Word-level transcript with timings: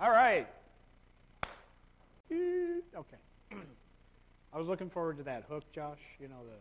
All 0.00 0.10
right. 0.10 0.46
Okay. 2.96 3.16
I 4.52 4.58
was 4.58 4.66
looking 4.66 4.90
forward 4.90 5.18
to 5.18 5.22
that 5.24 5.44
hook, 5.48 5.64
Josh. 5.72 6.00
You 6.20 6.28
know 6.28 6.42
the. 6.44 6.52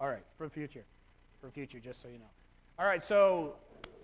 All 0.00 0.08
right, 0.08 0.24
for 0.36 0.48
future, 0.48 0.84
for 1.40 1.50
future, 1.50 1.78
just 1.78 2.02
so 2.02 2.08
you 2.08 2.18
know. 2.18 2.30
All 2.78 2.86
right, 2.86 3.04
so 3.04 3.54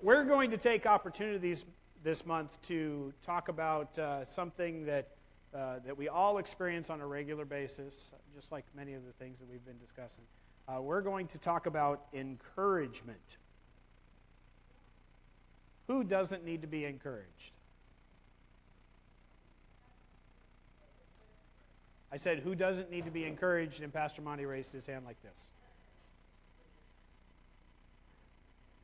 we're 0.03 0.25
going 0.25 0.51
to 0.53 0.57
take 0.57 0.87
opportunities 0.87 1.65
this 2.05 2.25
month 2.25 2.57
to 2.69 3.13
talk 3.27 3.49
about 3.49 3.99
uh, 3.99 4.25
something 4.25 4.87
that 4.87 5.09
uh, 5.55 5.81
that 5.85 5.97
we 5.97 6.09
all 6.09 6.39
experience 6.39 6.91
on 6.91 7.01
a 7.01 7.07
regular 7.07 7.45
basis, 7.45 8.11
just 8.35 8.53
like 8.53 8.65
many 8.77 8.95
of 8.95 9.05
the 9.07 9.13
things 9.13 9.39
that 9.39 9.49
we've 9.51 9.65
been 9.65 9.79
discussing. 9.79 10.25
Uh, 10.69 10.81
we're 10.81 11.01
going 11.01 11.27
to 11.29 11.39
talk 11.39 11.67
about 11.67 12.05
encouragement. 12.13 13.39
Who 15.89 16.05
doesn't 16.05 16.45
need 16.45 16.61
to 16.61 16.69
be 16.69 16.85
encouraged? 16.85 17.53
I 22.13 22.19
said, 22.19 22.41
Who 22.41 22.55
doesn't 22.55 22.91
need 22.91 23.07
to 23.07 23.11
be 23.11 23.25
encouraged? 23.25 23.83
And 23.83 23.93
Pastor 23.93 24.23
Monty 24.23 24.45
raised 24.45 24.71
his 24.73 24.87
hand 24.87 25.05
like 25.05 25.21
this. 25.23 25.39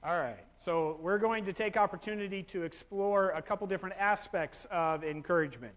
All 0.03 0.19
right, 0.19 0.45
so 0.59 0.99
we're 1.01 1.19
going 1.19 1.47
to 1.47 1.55
take 1.55 1.79
opportunity 1.79 2.43
to 2.43 2.65
explore 2.65 3.31
a 3.31 3.41
couple 3.41 3.67
different 3.67 3.97
aspects 3.99 4.67
of 4.71 5.03
encouragement. 5.03 5.73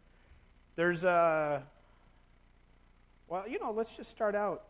There's 0.75 1.05
a, 1.05 1.63
well, 3.29 3.47
you 3.47 3.57
know, 3.57 3.71
let's 3.71 3.95
just 3.95 4.09
start 4.09 4.35
out 4.35 4.63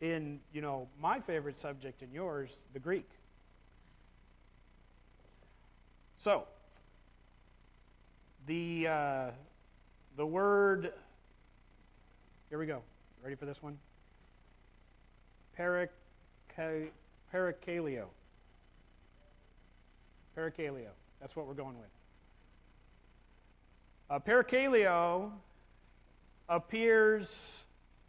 in, 0.00 0.40
you 0.52 0.60
know, 0.60 0.88
my 1.00 1.20
favorite 1.20 1.60
subject 1.60 2.02
and 2.02 2.12
yours, 2.12 2.50
the 2.72 2.80
Greek. 2.80 3.08
So, 6.20 6.44
the, 8.48 8.88
uh, 8.88 9.30
the 10.16 10.26
word, 10.26 10.92
here 12.48 12.58
we 12.58 12.66
go. 12.66 12.82
Ready 13.22 13.36
for 13.36 13.46
this 13.46 13.62
one? 13.62 13.78
Parakaleo. 15.56 16.90
Parakaleo. 20.36 20.90
That's 21.20 21.36
what 21.36 21.46
we're 21.46 21.54
going 21.54 21.78
with. 21.78 21.86
Uh, 24.10 24.18
parakaleo 24.18 25.30
appears 26.48 27.62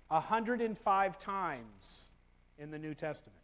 105 0.08 1.20
times 1.20 2.06
in 2.58 2.72
the 2.72 2.80
New 2.80 2.96
Testament. 2.96 3.39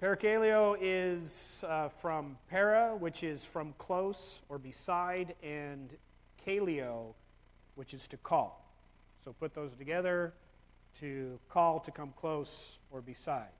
Parakaleo 0.00 0.78
is 0.80 1.62
uh, 1.62 1.90
from 2.00 2.38
para, 2.48 2.96
which 2.98 3.22
is 3.22 3.44
from 3.44 3.74
close 3.76 4.38
or 4.48 4.58
beside, 4.58 5.34
and 5.42 5.90
kaleo, 6.46 7.12
which 7.74 7.92
is 7.92 8.06
to 8.06 8.16
call. 8.16 8.64
So 9.22 9.34
put 9.38 9.54
those 9.54 9.72
together 9.76 10.32
to 11.00 11.38
call, 11.50 11.80
to 11.80 11.90
come 11.90 12.14
close 12.18 12.78
or 12.90 13.02
beside, 13.02 13.52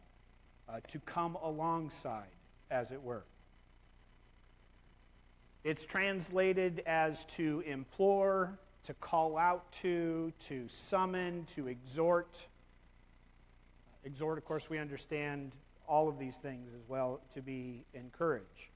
uh, 0.66 0.80
to 0.88 0.98
come 1.00 1.36
alongside, 1.42 2.33
as 2.70 2.91
it 2.91 3.02
were. 3.02 3.24
It's 5.62 5.84
translated 5.84 6.83
as 6.86 7.27
to 7.36 7.62
implore, 7.66 8.58
to 8.84 8.94
call 8.94 9.36
out 9.36 9.70
to, 9.83 10.33
to 10.48 10.68
summon, 10.70 11.46
to 11.55 11.68
exhort. 11.68 12.46
Exhort, 14.06 14.38
of 14.38 14.46
course, 14.46 14.70
we 14.70 14.78
understand 14.78 15.52
all 15.91 16.08
of 16.08 16.19
these 16.19 16.36
things 16.36 16.70
as 16.74 16.88
well 16.88 17.20
to 17.34 17.42
be 17.42 17.84
encouraged. 17.92 18.70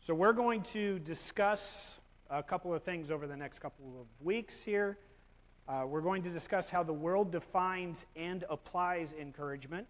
So, 0.00 0.14
we're 0.14 0.32
going 0.32 0.62
to 0.72 1.00
discuss 1.00 2.00
a 2.30 2.42
couple 2.42 2.72
of 2.72 2.82
things 2.82 3.10
over 3.10 3.26
the 3.26 3.36
next 3.36 3.58
couple 3.58 4.00
of 4.00 4.06
weeks 4.24 4.54
here. 4.64 4.98
Uh, 5.68 5.82
we're 5.86 6.00
going 6.00 6.22
to 6.22 6.30
discuss 6.30 6.68
how 6.68 6.82
the 6.82 6.92
world 6.92 7.32
defines 7.32 8.06
and 8.14 8.44
applies 8.48 9.12
encouragement. 9.20 9.88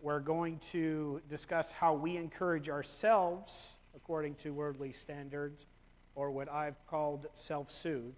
We're 0.00 0.20
going 0.20 0.60
to 0.72 1.20
discuss 1.28 1.70
how 1.70 1.94
we 1.94 2.16
encourage 2.16 2.68
ourselves 2.68 3.52
according 3.94 4.34
to 4.36 4.52
worldly 4.52 4.92
standards, 4.92 5.66
or 6.14 6.30
what 6.30 6.50
I've 6.50 6.76
called 6.86 7.26
self 7.34 7.70
soothe. 7.70 8.14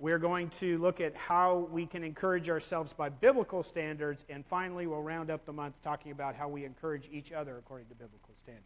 We're 0.00 0.18
going 0.18 0.50
to 0.60 0.78
look 0.78 1.00
at 1.00 1.16
how 1.16 1.68
we 1.72 1.84
can 1.84 2.04
encourage 2.04 2.48
ourselves 2.48 2.92
by 2.92 3.08
biblical 3.08 3.64
standards, 3.64 4.24
and 4.28 4.46
finally, 4.46 4.86
we'll 4.86 5.02
round 5.02 5.28
up 5.28 5.44
the 5.44 5.52
month 5.52 5.74
talking 5.82 6.12
about 6.12 6.36
how 6.36 6.48
we 6.48 6.64
encourage 6.64 7.08
each 7.10 7.32
other 7.32 7.58
according 7.58 7.88
to 7.88 7.94
biblical 7.94 8.34
standards. 8.36 8.64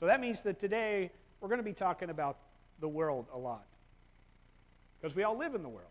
So 0.00 0.06
that 0.06 0.18
means 0.18 0.40
that 0.42 0.58
today 0.58 1.10
we're 1.40 1.48
going 1.48 1.58
to 1.58 1.64
be 1.64 1.74
talking 1.74 2.08
about 2.08 2.38
the 2.80 2.88
world 2.88 3.26
a 3.34 3.38
lot. 3.38 3.66
Because 5.00 5.14
we 5.14 5.24
all 5.24 5.36
live 5.36 5.54
in 5.54 5.62
the 5.62 5.68
world, 5.68 5.90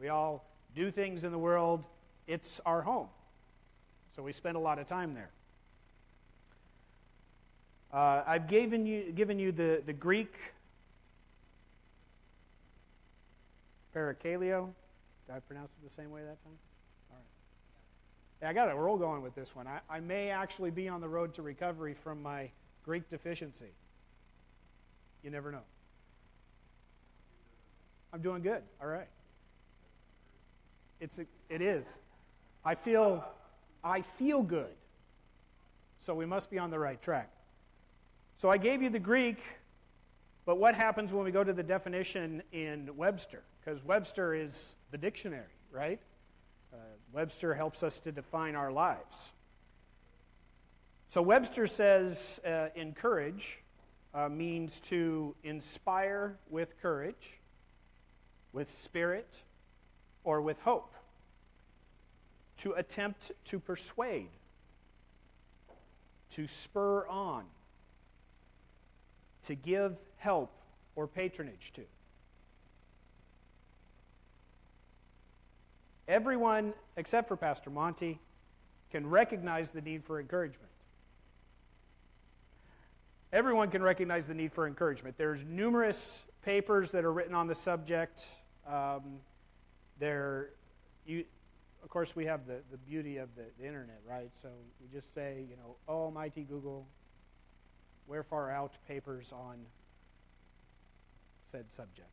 we 0.00 0.08
all 0.08 0.44
do 0.74 0.92
things 0.92 1.24
in 1.24 1.32
the 1.32 1.38
world, 1.38 1.82
it's 2.28 2.60
our 2.64 2.82
home. 2.82 3.08
So 4.14 4.22
we 4.22 4.32
spend 4.32 4.56
a 4.56 4.60
lot 4.60 4.78
of 4.78 4.86
time 4.86 5.14
there. 5.14 5.30
Uh, 7.92 8.22
I've 8.24 8.46
given 8.46 8.86
you, 8.86 9.10
given 9.10 9.40
you 9.40 9.50
the, 9.50 9.82
the 9.84 9.92
Greek 9.92 10.32
parakaleo. 13.94 14.68
Did 15.26 15.36
I 15.36 15.40
pronounce 15.40 15.70
it 15.72 15.88
the 15.88 15.94
same 15.94 16.10
way 16.10 16.22
that 16.22 16.42
time? 16.42 16.58
All 17.10 17.16
right. 17.16 18.42
Yeah, 18.42 18.50
I 18.50 18.52
got 18.52 18.70
a 18.70 18.78
roll 18.78 18.96
going 18.96 19.22
with 19.22 19.34
this 19.34 19.48
one. 19.54 19.66
I, 19.66 19.80
I 19.88 20.00
may 20.00 20.30
actually 20.30 20.70
be 20.70 20.88
on 20.88 21.00
the 21.00 21.08
road 21.08 21.34
to 21.34 21.42
recovery 21.42 21.94
from 21.94 22.22
my 22.22 22.50
Greek 22.84 23.08
deficiency. 23.10 23.72
You 25.22 25.30
never 25.30 25.52
know. 25.52 25.62
I'm 28.12 28.22
doing 28.22 28.42
good. 28.42 28.62
All 28.80 28.88
right. 28.88 29.08
It's 31.00 31.18
a, 31.18 31.26
it 31.48 31.62
is. 31.62 31.98
I 32.64 32.74
feel 32.74 33.24
I 33.82 34.02
feel 34.02 34.42
good. 34.42 34.74
So 36.00 36.14
we 36.14 36.26
must 36.26 36.50
be 36.50 36.58
on 36.58 36.70
the 36.70 36.78
right 36.78 37.00
track. 37.00 37.30
So 38.36 38.50
I 38.50 38.56
gave 38.56 38.82
you 38.82 38.90
the 38.90 38.98
Greek, 38.98 39.38
but 40.46 40.58
what 40.58 40.74
happens 40.74 41.12
when 41.12 41.24
we 41.24 41.30
go 41.30 41.44
to 41.44 41.52
the 41.52 41.62
definition 41.62 42.42
in 42.52 42.90
Webster? 42.96 43.42
Because 43.62 43.84
Webster 43.84 44.34
is 44.34 44.74
the 44.90 44.98
dictionary, 44.98 45.44
right? 45.70 46.00
Uh, 46.72 46.76
Webster 47.12 47.54
helps 47.54 47.82
us 47.82 47.98
to 48.00 48.12
define 48.12 48.54
our 48.54 48.72
lives. 48.72 49.32
So 51.08 51.22
Webster 51.22 51.66
says 51.66 52.40
uh, 52.46 52.68
encourage 52.74 53.58
uh, 54.14 54.28
means 54.28 54.80
to 54.80 55.34
inspire 55.42 56.36
with 56.48 56.80
courage, 56.80 57.40
with 58.52 58.72
spirit, 58.74 59.42
or 60.24 60.40
with 60.40 60.60
hope. 60.60 60.94
To 62.58 62.72
attempt 62.72 63.32
to 63.46 63.58
persuade, 63.58 64.28
to 66.34 66.46
spur 66.62 67.06
on, 67.06 67.44
to 69.46 69.54
give 69.54 69.96
help 70.20 70.52
or 70.94 71.06
patronage 71.06 71.72
to. 71.74 71.82
Everyone, 76.06 76.74
except 76.96 77.28
for 77.28 77.36
Pastor 77.36 77.70
Monty, 77.70 78.20
can 78.90 79.08
recognize 79.08 79.70
the 79.70 79.80
need 79.80 80.04
for 80.04 80.20
encouragement. 80.20 80.70
Everyone 83.32 83.70
can 83.70 83.82
recognize 83.82 84.26
the 84.26 84.34
need 84.34 84.52
for 84.52 84.66
encouragement. 84.66 85.16
There's 85.16 85.40
numerous 85.48 86.18
papers 86.42 86.90
that 86.90 87.04
are 87.04 87.12
written 87.12 87.34
on 87.34 87.46
the 87.46 87.54
subject. 87.54 88.20
Um, 88.68 89.20
there, 90.00 90.50
you, 91.06 91.24
of 91.82 91.88
course, 91.88 92.14
we 92.16 92.26
have 92.26 92.46
the, 92.46 92.58
the 92.70 92.76
beauty 92.76 93.18
of 93.18 93.28
the, 93.36 93.44
the 93.58 93.66
internet, 93.66 94.00
right? 94.06 94.30
So 94.42 94.48
we 94.80 94.88
just 94.92 95.14
say, 95.14 95.44
you 95.48 95.56
know, 95.56 95.76
oh, 95.88 96.04
almighty 96.04 96.42
Google, 96.42 96.86
where 98.06 98.24
far 98.24 98.50
out 98.50 98.72
papers 98.88 99.32
on 99.32 99.58
said 101.50 101.64
subject, 101.70 102.08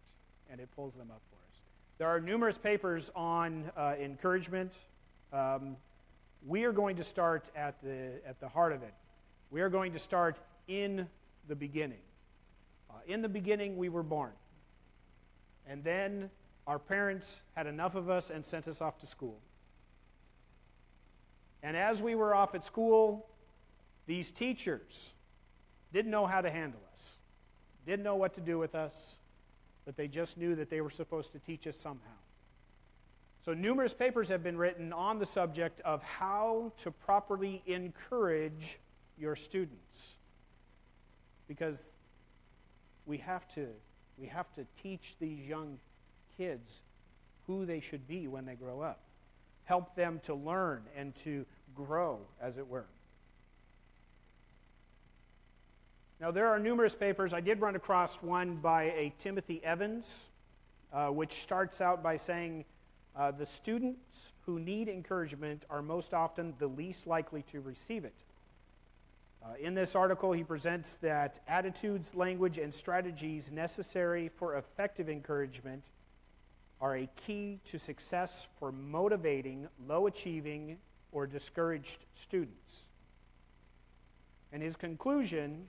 and 0.50 0.60
it 0.60 0.69
pulls 0.75 0.94
them 0.95 1.12
up 1.12 1.22
for 1.30 1.36
us. 1.36 1.60
There 1.98 2.07
are 2.07 2.19
numerous 2.19 2.57
papers 2.57 3.12
on 3.16 3.72
uh, 3.75 3.94
encouragement. 4.00 4.74
Um, 5.34 5.78
we 6.45 6.63
are 6.63 6.72
going 6.72 6.95
to 6.98 7.04
start 7.04 7.45
at 7.56 7.81
the, 7.81 8.22
at 8.25 8.39
the 8.39 8.48
heart 8.48 8.74
of 8.74 8.84
it. 8.84 8.94
We 9.51 9.62
are 9.62 9.69
going 9.69 9.94
to 9.94 10.00
start 10.00 10.38
in 10.68 11.07
the 11.48 11.56
beginning. 11.56 12.00
Uh, 12.89 12.95
in 13.07 13.22
the 13.22 13.30
beginning, 13.30 13.78
we 13.78 13.89
were 13.89 14.04
born. 14.04 14.31
And 15.68 15.83
then 15.83 16.30
our 16.66 16.80
parents 16.80 17.42
had 17.56 17.68
enough 17.68 17.95
of 17.95 18.10
us 18.10 18.30
and 18.30 18.45
sent 18.45 18.68
us 18.68 18.81
off 18.81 19.00
to 19.00 19.07
school. 19.07 19.40
And 21.63 21.75
as 21.75 22.01
we 22.01 22.16
were 22.16 22.36
off 22.36 22.56
at 22.56 22.63
school, 22.63 23.28
these 24.06 24.31
teachers 24.31 25.10
didn't 25.92 26.12
know 26.12 26.25
how 26.25 26.42
to 26.42 26.50
handle 26.50 26.80
us, 26.94 27.16
didn't 27.86 28.04
know 28.04 28.16
what 28.16 28.36
to 28.36 28.42
do 28.42 28.57
with 28.57 28.75
us, 28.75 29.16
but 29.88 29.95
they 29.95 30.10
just 30.10 30.38
knew 30.38 30.54
that 30.54 30.69
they 30.69 30.81
were 30.81 30.89
supposed 30.89 31.31
to 31.31 31.39
teach 31.39 31.66
us 31.66 31.78
somehow. 31.81 32.19
So, 33.45 33.54
numerous 33.54 33.94
papers 33.94 34.28
have 34.28 34.44
been 34.44 34.57
written 34.57 34.92
on 34.92 35.18
the 35.18 35.25
subject 35.25 35.80
of 35.86 36.04
how 36.04 36.74
to 36.84 36.92
properly 36.92 37.63
encourage 37.66 38.80
your 39.18 39.38
students. 39.38 40.01
Because 41.48 41.78
we 43.06 43.19
have 43.19 43.48
to 43.56 43.68
we 44.19 44.28
have 44.28 44.54
to 44.56 44.66
teach 44.84 45.16
these 45.22 45.48
young 45.48 45.80
kids 46.38 46.69
who 47.45 47.66
they 47.66 47.80
should 47.80 48.10
be 48.10 48.28
when 48.28 48.45
they 48.45 48.56
grow 48.56 48.81
up. 48.81 49.00
Help 49.63 49.95
them 49.95 50.19
to 50.25 50.36
learn 50.36 50.81
and 50.98 51.16
to 51.24 51.45
grow 51.74 52.19
as 52.42 52.57
it 52.57 52.68
were 52.68 52.88
now 56.19 56.31
there 56.31 56.48
are 56.48 56.60
numerous 56.60 56.96
papers 56.96 57.34
i 57.34 57.40
did 57.40 57.62
run 57.62 57.75
across 57.75 58.16
one 58.22 58.56
by 58.56 58.84
a 58.84 59.14
timothy 59.19 59.64
evans 59.64 60.06
uh, 60.94 61.08
which 61.08 61.42
starts 61.42 61.81
out 61.81 62.02
by 62.02 62.18
saying 62.18 62.66
uh, 63.16 63.31
the 63.31 63.46
students 63.46 64.34
who 64.46 64.60
need 64.60 64.88
encouragement 64.88 65.64
are 65.69 65.81
most 65.81 66.14
often 66.14 66.54
the 66.60 66.68
least 66.68 67.08
likely 67.08 67.42
to 67.44 67.60
receive 67.60 68.06
it 68.06 68.16
uh, 69.48 69.54
in 69.60 69.75
this 69.75 69.96
article, 69.96 70.31
he 70.31 70.44
presents 70.44 70.94
that 71.02 71.40
attitudes, 71.48 72.14
language, 72.16 72.58
and 72.58 72.74
strategies 72.74 73.52
necessary 73.52 74.30
for 74.30 74.58
effective 74.58 75.10
encouragement 75.10 75.84
are 76.81 76.98
a 76.98 77.10
key 77.25 77.60
to 77.69 77.80
success 77.80 78.48
for 78.60 78.72
motivating 78.72 79.68
low 79.88 80.08
achieving 80.08 80.78
or 81.12 81.25
discouraged 81.25 82.06
students. 82.14 82.84
And 84.52 84.62
his 84.62 84.75
conclusion 84.75 85.68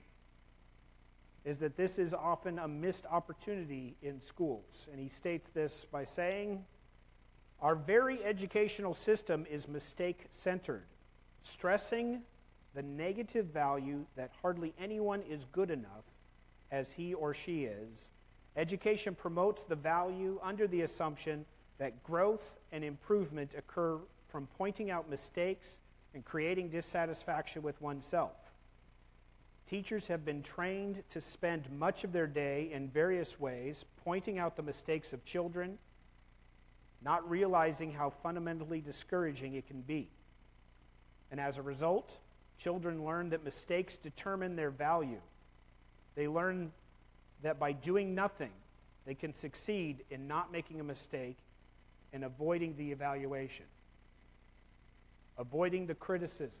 is 1.45 1.59
that 1.59 1.77
this 1.77 1.97
is 1.97 2.13
often 2.13 2.59
a 2.59 2.67
missed 2.67 3.05
opportunity 3.09 3.95
in 4.01 4.21
schools. 4.21 4.87
And 4.91 4.99
he 4.99 5.09
states 5.09 5.49
this 5.53 5.85
by 5.91 6.05
saying, 6.05 6.65
Our 7.61 7.75
very 7.75 8.23
educational 8.23 8.93
system 8.93 9.45
is 9.49 9.67
mistake 9.67 10.25
centered, 10.29 10.85
stressing 11.43 12.21
the 12.75 12.83
negative 12.83 13.47
value 13.47 14.05
that 14.15 14.31
hardly 14.41 14.73
anyone 14.79 15.21
is 15.29 15.45
good 15.51 15.71
enough 15.71 16.05
as 16.71 16.93
he 16.93 17.13
or 17.13 17.33
she 17.33 17.63
is. 17.63 18.09
Education 18.55 19.15
promotes 19.15 19.63
the 19.63 19.75
value 19.75 20.39
under 20.43 20.67
the 20.67 20.81
assumption 20.81 21.45
that 21.77 22.03
growth 22.03 22.57
and 22.71 22.83
improvement 22.83 23.51
occur 23.57 23.97
from 24.27 24.47
pointing 24.57 24.91
out 24.91 25.09
mistakes 25.09 25.65
and 26.13 26.23
creating 26.25 26.69
dissatisfaction 26.69 27.61
with 27.61 27.81
oneself. 27.81 28.48
Teachers 29.69 30.07
have 30.07 30.25
been 30.25 30.41
trained 30.41 31.03
to 31.11 31.21
spend 31.21 31.69
much 31.71 32.03
of 32.03 32.11
their 32.11 32.27
day 32.27 32.69
in 32.71 32.89
various 32.89 33.39
ways 33.39 33.85
pointing 34.03 34.39
out 34.39 34.55
the 34.55 34.63
mistakes 34.63 35.13
of 35.13 35.23
children, 35.25 35.77
not 37.03 37.29
realizing 37.29 37.91
how 37.91 38.09
fundamentally 38.09 38.81
discouraging 38.81 39.53
it 39.53 39.67
can 39.67 39.81
be. 39.81 40.09
And 41.31 41.39
as 41.39 41.57
a 41.57 41.61
result, 41.61 42.19
Children 42.59 43.05
learn 43.05 43.29
that 43.29 43.45
mistakes 43.45 43.95
determine 43.95 44.57
their 44.57 44.69
value. 44.69 45.21
They 46.15 46.27
learn 46.27 46.73
that 47.41 47.57
by 47.57 47.71
doing 47.71 48.13
nothing, 48.13 48.51
they 49.05 49.15
can 49.15 49.33
succeed 49.33 50.03
in 50.11 50.27
not 50.27 50.51
making 50.51 50.81
a 50.81 50.83
mistake 50.83 51.37
and 52.11 52.25
avoiding 52.25 52.75
the 52.75 52.91
evaluation, 52.91 53.65
avoiding 55.37 55.87
the 55.87 55.95
criticism. 55.95 56.59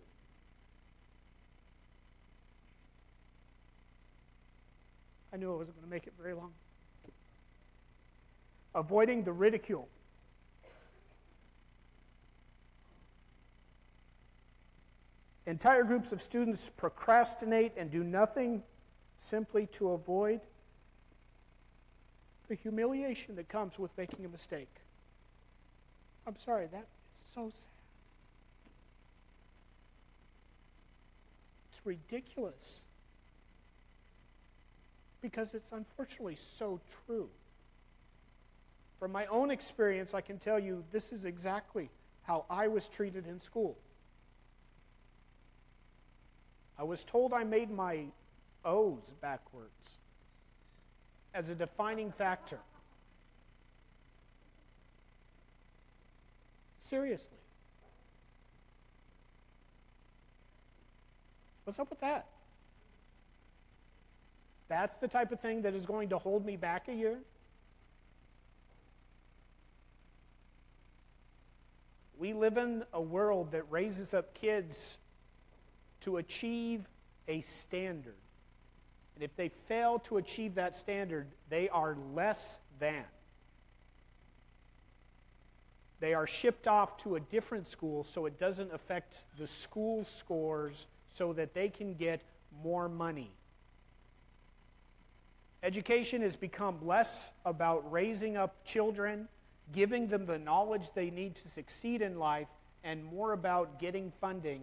I 5.31 5.37
knew 5.37 5.53
I 5.53 5.57
wasn't 5.57 5.77
going 5.77 5.87
to 5.87 5.93
make 5.93 6.07
it 6.07 6.13
very 6.19 6.33
long. 6.33 6.51
Avoiding 8.73 9.23
the 9.23 9.31
ridicule. 9.31 9.87
Entire 15.45 15.83
groups 15.83 16.11
of 16.11 16.21
students 16.21 16.69
procrastinate 16.69 17.73
and 17.75 17.89
do 17.89 18.03
nothing 18.03 18.63
simply 19.17 19.65
to 19.67 19.91
avoid 19.91 20.41
the 22.47 22.55
humiliation 22.55 23.35
that 23.35 23.49
comes 23.49 23.77
with 23.77 23.91
making 23.97 24.25
a 24.25 24.29
mistake. 24.29 24.69
I'm 26.27 26.35
sorry, 26.43 26.67
that 26.71 26.87
is 27.15 27.23
so 27.33 27.51
sad. 27.53 27.67
It's 31.71 31.85
ridiculous. 31.85 32.81
Because 35.21 35.53
it's 35.53 35.71
unfortunately 35.71 36.37
so 36.57 36.79
true. 37.05 37.29
From 38.99 39.11
my 39.11 39.25
own 39.27 39.51
experience, 39.51 40.13
I 40.13 40.21
can 40.21 40.37
tell 40.37 40.59
you 40.59 40.83
this 40.91 41.11
is 41.11 41.25
exactly 41.25 41.89
how 42.23 42.45
I 42.49 42.67
was 42.67 42.87
treated 42.87 43.27
in 43.27 43.39
school. 43.39 43.77
I 46.77 46.83
was 46.83 47.03
told 47.03 47.33
I 47.33 47.43
made 47.43 47.71
my 47.71 48.05
O's 48.63 49.11
backwards 49.21 49.97
as 51.33 51.49
a 51.49 51.55
defining 51.55 52.11
factor. 52.11 52.59
Seriously. 56.79 57.37
What's 61.63 61.79
up 61.79 61.89
with 61.89 61.99
that? 61.99 62.25
That's 64.69 64.95
the 64.97 65.07
type 65.07 65.31
of 65.31 65.39
thing 65.39 65.63
that 65.63 65.73
is 65.73 65.85
going 65.85 66.09
to 66.09 66.17
hold 66.17 66.45
me 66.45 66.55
back 66.55 66.87
a 66.87 66.93
year? 66.93 67.17
We 72.19 72.33
live 72.33 72.57
in 72.57 72.83
a 72.93 73.01
world 73.01 73.51
that 73.53 73.63
raises 73.71 74.13
up 74.13 74.33
kids 74.33 74.95
to 76.01 76.17
achieve 76.17 76.81
a 77.27 77.41
standard. 77.41 78.15
And 79.15 79.23
if 79.23 79.35
they 79.35 79.49
fail 79.67 79.99
to 79.99 80.17
achieve 80.17 80.55
that 80.55 80.75
standard, 80.75 81.27
they 81.49 81.67
are 81.69 81.97
less 82.13 82.57
than. 82.79 83.03
They 85.99 86.13
are 86.13 86.27
shipped 86.27 86.67
off 86.67 86.97
to 87.03 87.15
a 87.15 87.19
different 87.19 87.69
school 87.69 88.05
so 88.05 88.25
it 88.25 88.39
doesn't 88.39 88.73
affect 88.73 89.25
the 89.37 89.47
school 89.47 90.05
scores 90.05 90.87
so 91.15 91.33
that 91.33 91.53
they 91.53 91.69
can 91.69 91.95
get 91.95 92.21
more 92.63 92.87
money. 92.87 93.31
Education 95.61 96.21
has 96.21 96.35
become 96.35 96.85
less 96.85 97.31
about 97.45 97.91
raising 97.91 98.37
up 98.37 98.63
children, 98.65 99.27
giving 99.73 100.07
them 100.07 100.25
the 100.25 100.37
knowledge 100.37 100.91
they 100.95 101.09
need 101.09 101.35
to 101.35 101.49
succeed 101.49 102.01
in 102.01 102.17
life, 102.17 102.47
and 102.83 103.03
more 103.03 103.33
about 103.33 103.77
getting 103.79 104.11
funding 104.21 104.61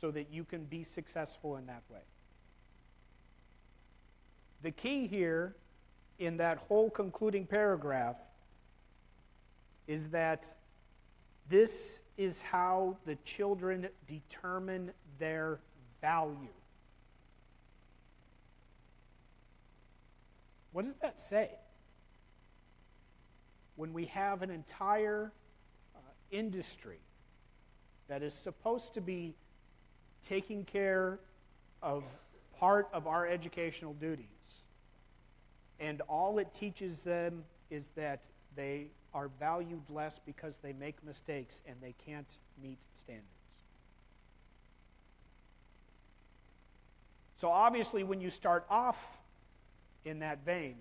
so 0.00 0.10
that 0.10 0.28
you 0.32 0.44
can 0.44 0.64
be 0.64 0.84
successful 0.84 1.56
in 1.56 1.66
that 1.66 1.82
way. 1.90 2.00
The 4.62 4.70
key 4.70 5.06
here 5.06 5.54
in 6.18 6.38
that 6.38 6.58
whole 6.58 6.88
concluding 6.88 7.46
paragraph 7.46 8.16
is 9.86 10.08
that 10.08 10.54
this 11.48 11.98
is 12.16 12.40
how 12.40 12.96
the 13.04 13.16
children 13.24 13.88
determine 14.08 14.90
their 15.18 15.60
value. 16.00 16.48
What 20.76 20.84
does 20.84 20.98
that 21.00 21.18
say? 21.18 21.48
When 23.76 23.94
we 23.94 24.04
have 24.04 24.42
an 24.42 24.50
entire 24.50 25.32
uh, 25.94 25.98
industry 26.30 26.98
that 28.08 28.22
is 28.22 28.34
supposed 28.34 28.92
to 28.92 29.00
be 29.00 29.36
taking 30.28 30.66
care 30.66 31.18
of 31.82 32.04
part 32.60 32.90
of 32.92 33.06
our 33.06 33.26
educational 33.26 33.94
duties. 33.94 34.26
And 35.80 36.02
all 36.10 36.38
it 36.38 36.48
teaches 36.52 37.00
them 37.00 37.44
is 37.70 37.86
that 37.96 38.20
they 38.54 38.88
are 39.14 39.30
valued 39.40 39.88
less 39.88 40.20
because 40.26 40.52
they 40.60 40.74
make 40.74 41.02
mistakes 41.02 41.62
and 41.66 41.76
they 41.80 41.94
can't 42.04 42.28
meet 42.62 42.76
standards. 43.00 43.24
So, 47.40 47.48
obviously, 47.48 48.04
when 48.04 48.20
you 48.20 48.28
start 48.28 48.66
off 48.68 48.98
in 50.06 50.20
that 50.20 50.44
vein, 50.44 50.76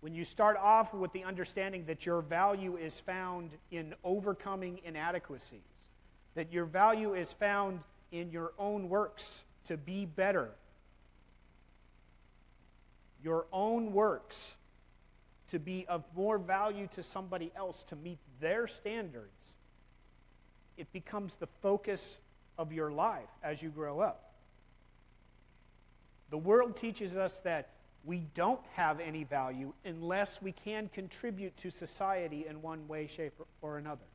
when 0.00 0.14
you 0.14 0.24
start 0.24 0.56
off 0.56 0.94
with 0.94 1.12
the 1.12 1.24
understanding 1.24 1.86
that 1.86 2.06
your 2.06 2.20
value 2.20 2.76
is 2.76 3.00
found 3.00 3.50
in 3.70 3.94
overcoming 4.04 4.78
inadequacies, 4.84 5.58
that 6.34 6.52
your 6.52 6.66
value 6.66 7.14
is 7.14 7.32
found 7.32 7.80
in 8.12 8.30
your 8.30 8.52
own 8.58 8.88
works 8.88 9.42
to 9.64 9.76
be 9.76 10.04
better. 10.04 10.50
Your 13.24 13.46
own 13.52 13.92
works 13.92 14.52
to 15.50 15.58
be 15.58 15.86
of 15.88 16.04
more 16.14 16.38
value 16.38 16.88
to 16.94 17.02
somebody 17.02 17.50
else, 17.56 17.82
to 17.84 17.96
meet 17.96 18.18
their 18.40 18.66
standards. 18.66 19.56
It 20.76 20.92
becomes 20.92 21.36
the 21.36 21.48
focus 21.62 22.18
of 22.58 22.72
your 22.72 22.92
life 22.92 23.30
as 23.42 23.62
you 23.62 23.70
grow 23.70 24.00
up. 24.00 24.34
The 26.30 26.38
world 26.38 26.76
teaches 26.76 27.16
us 27.16 27.40
that 27.44 27.70
we 28.06 28.22
don't 28.34 28.60
have 28.74 29.00
any 29.00 29.24
value 29.24 29.72
unless 29.84 30.40
we 30.40 30.52
can 30.52 30.88
contribute 30.88 31.56
to 31.58 31.70
society 31.70 32.46
in 32.48 32.62
one 32.62 32.86
way, 32.86 33.08
shape, 33.08 33.34
or 33.60 33.78
another. 33.78 34.06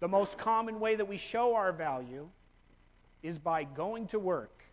The 0.00 0.08
most 0.08 0.36
common 0.36 0.80
way 0.80 0.96
that 0.96 1.06
we 1.06 1.18
show 1.18 1.54
our 1.54 1.72
value 1.72 2.28
is 3.22 3.38
by 3.38 3.62
going 3.62 4.08
to 4.08 4.18
work. 4.18 4.64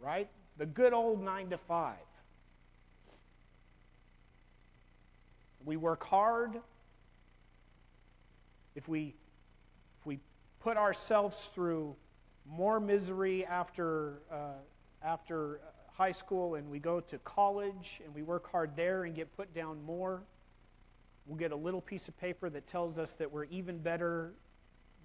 Right? 0.00 0.28
The 0.56 0.66
good 0.66 0.94
old 0.94 1.22
nine 1.22 1.50
to 1.50 1.58
five. 1.58 1.96
We 5.64 5.76
work 5.76 6.02
hard. 6.04 6.58
If 8.74 8.88
we, 8.88 9.14
if 10.00 10.06
we 10.06 10.18
put 10.60 10.78
ourselves 10.78 11.36
through 11.54 11.94
more 12.46 12.80
misery 12.80 13.44
after, 13.44 14.20
uh, 14.30 14.54
after 15.02 15.60
high 15.92 16.12
school 16.12 16.54
and 16.54 16.68
we 16.70 16.78
go 16.78 17.00
to 17.00 17.18
college 17.18 18.00
and 18.04 18.14
we 18.14 18.22
work 18.22 18.50
hard 18.50 18.70
there 18.76 19.04
and 19.04 19.14
get 19.14 19.34
put 19.36 19.54
down 19.54 19.82
more, 19.84 20.22
we'll 21.26 21.38
get 21.38 21.52
a 21.52 21.56
little 21.56 21.80
piece 21.80 22.08
of 22.08 22.18
paper 22.18 22.50
that 22.50 22.66
tells 22.66 22.98
us 22.98 23.12
that 23.12 23.30
we're 23.30 23.44
even 23.44 23.78
better 23.78 24.32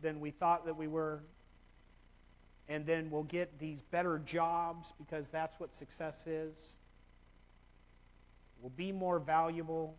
than 0.02 0.20
we 0.20 0.32
thought 0.32 0.66
that 0.66 0.76
we 0.76 0.88
were. 0.88 1.22
And 2.70 2.86
then 2.86 3.10
we'll 3.10 3.24
get 3.24 3.60
these 3.60 3.82
better 3.92 4.20
jobs 4.20 4.92
because 4.98 5.26
that's 5.32 5.60
what 5.60 5.76
success 5.76 6.16
is. 6.26 6.56
We'll 8.62 8.72
be 8.76 8.92
more 8.92 9.20
valuable. 9.20 9.96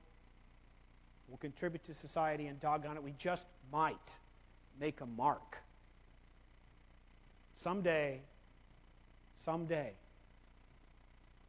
We'll 1.29 1.39
contribute 1.39 1.85
to 1.85 1.95
society, 1.95 2.47
and 2.47 2.61
doggone 2.61 2.97
it, 2.97 3.03
we 3.03 3.15
just 3.19 3.47
might 3.71 4.19
make 4.81 5.01
a 5.01 5.07
mark. 5.07 5.59
Someday, 7.61 8.21
someday, 9.45 9.93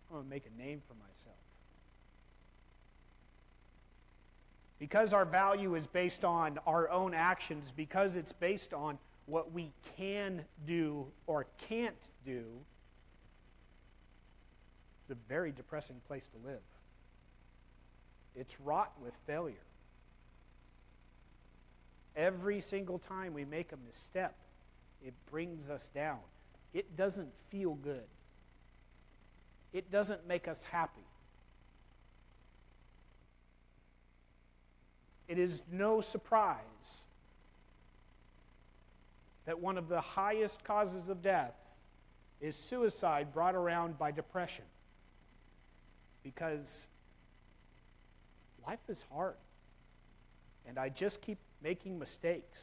I'm 0.10 0.16
going 0.16 0.24
to 0.24 0.30
make 0.30 0.46
a 0.48 0.62
name 0.62 0.82
for 0.88 0.96
myself. 0.96 1.36
Because 4.80 5.14
our 5.14 5.26
value 5.26 5.76
is 5.76 5.86
based 5.86 6.26
on 6.26 6.58
our 6.66 6.90
own 6.90 7.14
actions, 7.14 7.72
because 7.76 8.16
it's 8.16 8.32
based 8.32 8.74
on 8.74 8.98
what 9.28 9.52
we 9.54 9.72
can 9.98 10.46
do 10.66 11.06
or 11.28 11.46
can't 11.70 12.10
do, 12.26 12.44
it's 15.02 15.12
a 15.12 15.28
very 15.28 15.52
depressing 15.52 16.02
place 16.08 16.28
to 16.28 16.48
live. 16.50 16.62
It's 18.36 18.60
wrought 18.62 18.94
with 19.04 19.14
failure. 19.28 19.56
Every 22.16 22.62
single 22.62 22.98
time 22.98 23.36
we 23.36 23.46
make 23.46 23.72
a 23.74 23.78
misstep, 23.86 24.36
it 25.06 25.14
brings 25.30 25.70
us 25.70 25.90
down. 25.94 26.20
It 26.74 26.96
doesn't 26.96 27.30
feel 27.50 27.76
good. 27.76 28.04
It 29.74 29.92
doesn't 29.92 30.28
make 30.28 30.48
us 30.48 30.62
happy. 30.72 31.02
It 35.28 35.38
is 35.38 35.62
no 35.72 36.02
surprise 36.02 36.56
that 39.46 39.60
one 39.60 39.78
of 39.78 39.88
the 39.88 40.02
highest 40.02 40.64
causes 40.64 41.10
of 41.10 41.22
death 41.22 41.54
is 42.42 42.56
suicide 42.56 43.34
brought 43.34 43.56
around 43.56 43.98
by 43.98 44.12
depression. 44.12 44.66
Because 46.24 46.88
life 48.66 48.80
is 48.88 49.04
hard. 49.12 49.36
And 50.68 50.78
I 50.78 50.90
just 50.90 51.22
keep 51.22 51.38
making 51.62 52.00
mistakes. 52.00 52.60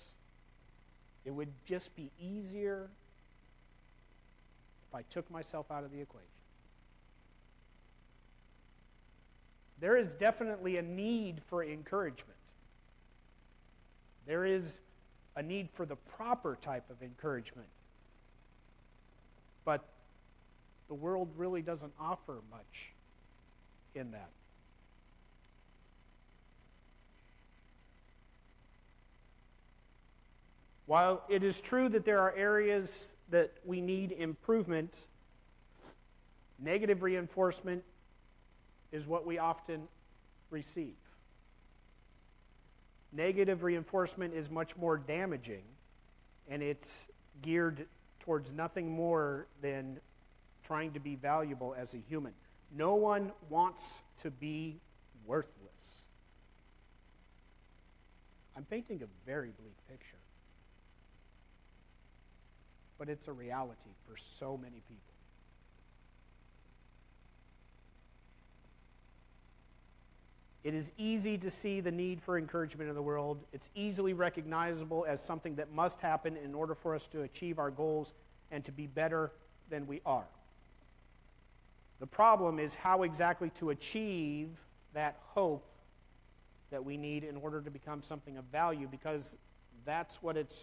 It 1.26 1.32
would 1.32 1.48
just 1.66 1.94
be 1.96 2.10
easier 2.20 2.88
if 4.88 4.94
I 4.94 5.02
took 5.10 5.28
myself 5.28 5.66
out 5.72 5.82
of 5.82 5.90
the 5.90 6.00
equation. 6.00 6.28
There 9.80 9.96
is 9.96 10.14
definitely 10.14 10.78
a 10.78 10.82
need 10.82 11.42
for 11.48 11.64
encouragement. 11.64 12.38
There 14.24 14.46
is 14.46 14.80
a 15.34 15.42
need 15.42 15.68
for 15.74 15.84
the 15.84 15.96
proper 15.96 16.56
type 16.62 16.88
of 16.90 17.02
encouragement. 17.02 17.68
But 19.64 19.84
the 20.86 20.94
world 20.94 21.28
really 21.36 21.60
doesn't 21.60 21.92
offer 22.00 22.36
much 22.50 22.92
in 23.96 24.12
that. 24.12 24.30
While 30.86 31.24
it 31.28 31.42
is 31.42 31.60
true 31.60 31.88
that 31.90 32.04
there 32.04 32.20
are 32.20 32.32
areas 32.34 33.12
that 33.30 33.52
we 33.64 33.80
need 33.80 34.12
improvement, 34.12 34.94
negative 36.60 37.02
reinforcement 37.02 37.82
is 38.92 39.06
what 39.06 39.26
we 39.26 39.38
often 39.38 39.88
receive. 40.50 40.94
Negative 43.12 43.62
reinforcement 43.62 44.32
is 44.32 44.48
much 44.48 44.76
more 44.76 44.96
damaging, 44.96 45.64
and 46.48 46.62
it's 46.62 47.06
geared 47.42 47.86
towards 48.20 48.52
nothing 48.52 48.90
more 48.90 49.48
than 49.62 49.98
trying 50.64 50.92
to 50.92 51.00
be 51.00 51.16
valuable 51.16 51.74
as 51.76 51.94
a 51.94 51.98
human. 52.08 52.32
No 52.76 52.94
one 52.94 53.32
wants 53.48 53.82
to 54.22 54.30
be 54.30 54.78
worthless. 55.24 56.02
I'm 58.56 58.64
painting 58.64 59.02
a 59.02 59.28
very 59.28 59.50
bleak 59.50 59.76
picture. 59.88 60.15
But 62.98 63.08
it's 63.08 63.28
a 63.28 63.32
reality 63.32 63.90
for 64.06 64.16
so 64.38 64.56
many 64.56 64.82
people. 64.88 65.06
It 70.66 70.74
is 70.74 70.90
easy 70.98 71.38
to 71.38 71.50
see 71.50 71.80
the 71.80 71.92
need 71.92 72.20
for 72.20 72.36
encouragement 72.36 72.88
in 72.88 72.96
the 72.96 73.02
world. 73.02 73.38
It's 73.52 73.70
easily 73.76 74.14
recognizable 74.14 75.06
as 75.08 75.22
something 75.22 75.54
that 75.56 75.72
must 75.72 76.00
happen 76.00 76.36
in 76.36 76.56
order 76.56 76.74
for 76.74 76.94
us 76.94 77.06
to 77.12 77.22
achieve 77.22 77.60
our 77.60 77.70
goals 77.70 78.12
and 78.50 78.64
to 78.64 78.72
be 78.72 78.88
better 78.88 79.30
than 79.70 79.86
we 79.86 80.00
are. 80.04 80.26
The 82.00 82.06
problem 82.08 82.58
is 82.58 82.74
how 82.74 83.04
exactly 83.04 83.50
to 83.60 83.70
achieve 83.70 84.48
that 84.92 85.20
hope 85.20 85.64
that 86.70 86.84
we 86.84 86.96
need 86.96 87.22
in 87.22 87.36
order 87.36 87.60
to 87.60 87.70
become 87.70 88.02
something 88.02 88.36
of 88.36 88.44
value 88.46 88.88
because 88.90 89.36
that's 89.84 90.16
what 90.20 90.36
it's 90.36 90.56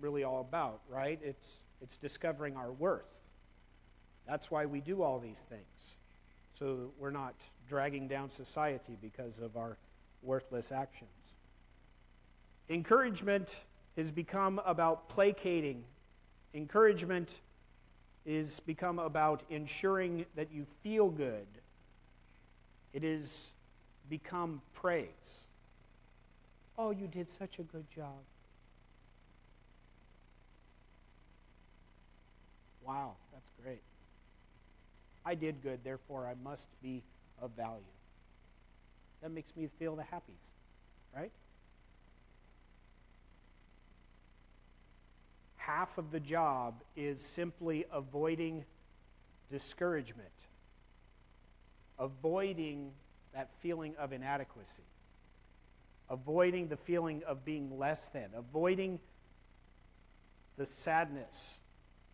really 0.00 0.24
all 0.24 0.40
about, 0.40 0.80
right? 0.88 1.20
It's, 1.22 1.46
it's 1.80 1.96
discovering 1.96 2.56
our 2.56 2.72
worth. 2.72 3.04
That's 4.26 4.50
why 4.50 4.66
we 4.66 4.80
do 4.80 5.02
all 5.02 5.18
these 5.18 5.44
things 5.48 5.66
so 6.62 6.92
we're 6.96 7.10
not 7.10 7.34
dragging 7.68 8.06
down 8.06 8.30
society 8.30 8.96
because 9.00 9.38
of 9.42 9.56
our 9.56 9.76
worthless 10.22 10.70
actions. 10.70 11.10
Encouragement 12.68 13.56
has 13.96 14.12
become 14.12 14.60
about 14.64 15.08
placating. 15.08 15.82
Encouragement 16.54 17.40
is 18.24 18.60
become 18.60 19.00
about 19.00 19.42
ensuring 19.50 20.24
that 20.36 20.52
you 20.52 20.64
feel 20.84 21.08
good. 21.08 21.46
It 22.92 23.02
is 23.02 23.48
become 24.08 24.62
praise. 24.72 25.08
Oh, 26.78 26.92
you 26.92 27.08
did 27.08 27.26
such 27.38 27.58
a 27.58 27.62
good 27.62 27.90
job. 27.90 28.20
Wow, 32.86 33.12
that's 33.32 33.50
great. 33.62 33.82
I 35.24 35.34
did 35.34 35.62
good, 35.62 35.80
therefore 35.84 36.26
I 36.26 36.34
must 36.42 36.66
be 36.82 37.02
of 37.40 37.52
value. 37.52 37.82
That 39.22 39.30
makes 39.30 39.54
me 39.56 39.68
feel 39.78 39.94
the 39.94 40.02
happies, 40.02 40.50
right? 41.14 41.30
Half 45.56 45.96
of 45.96 46.10
the 46.10 46.18
job 46.18 46.82
is 46.96 47.22
simply 47.22 47.84
avoiding 47.92 48.64
discouragement, 49.50 50.28
avoiding 52.00 52.90
that 53.32 53.50
feeling 53.60 53.94
of 53.96 54.12
inadequacy, 54.12 54.82
avoiding 56.10 56.66
the 56.66 56.76
feeling 56.76 57.22
of 57.26 57.44
being 57.44 57.78
less 57.78 58.08
than, 58.12 58.30
avoiding 58.34 58.98
the 60.56 60.66
sadness, 60.66 61.58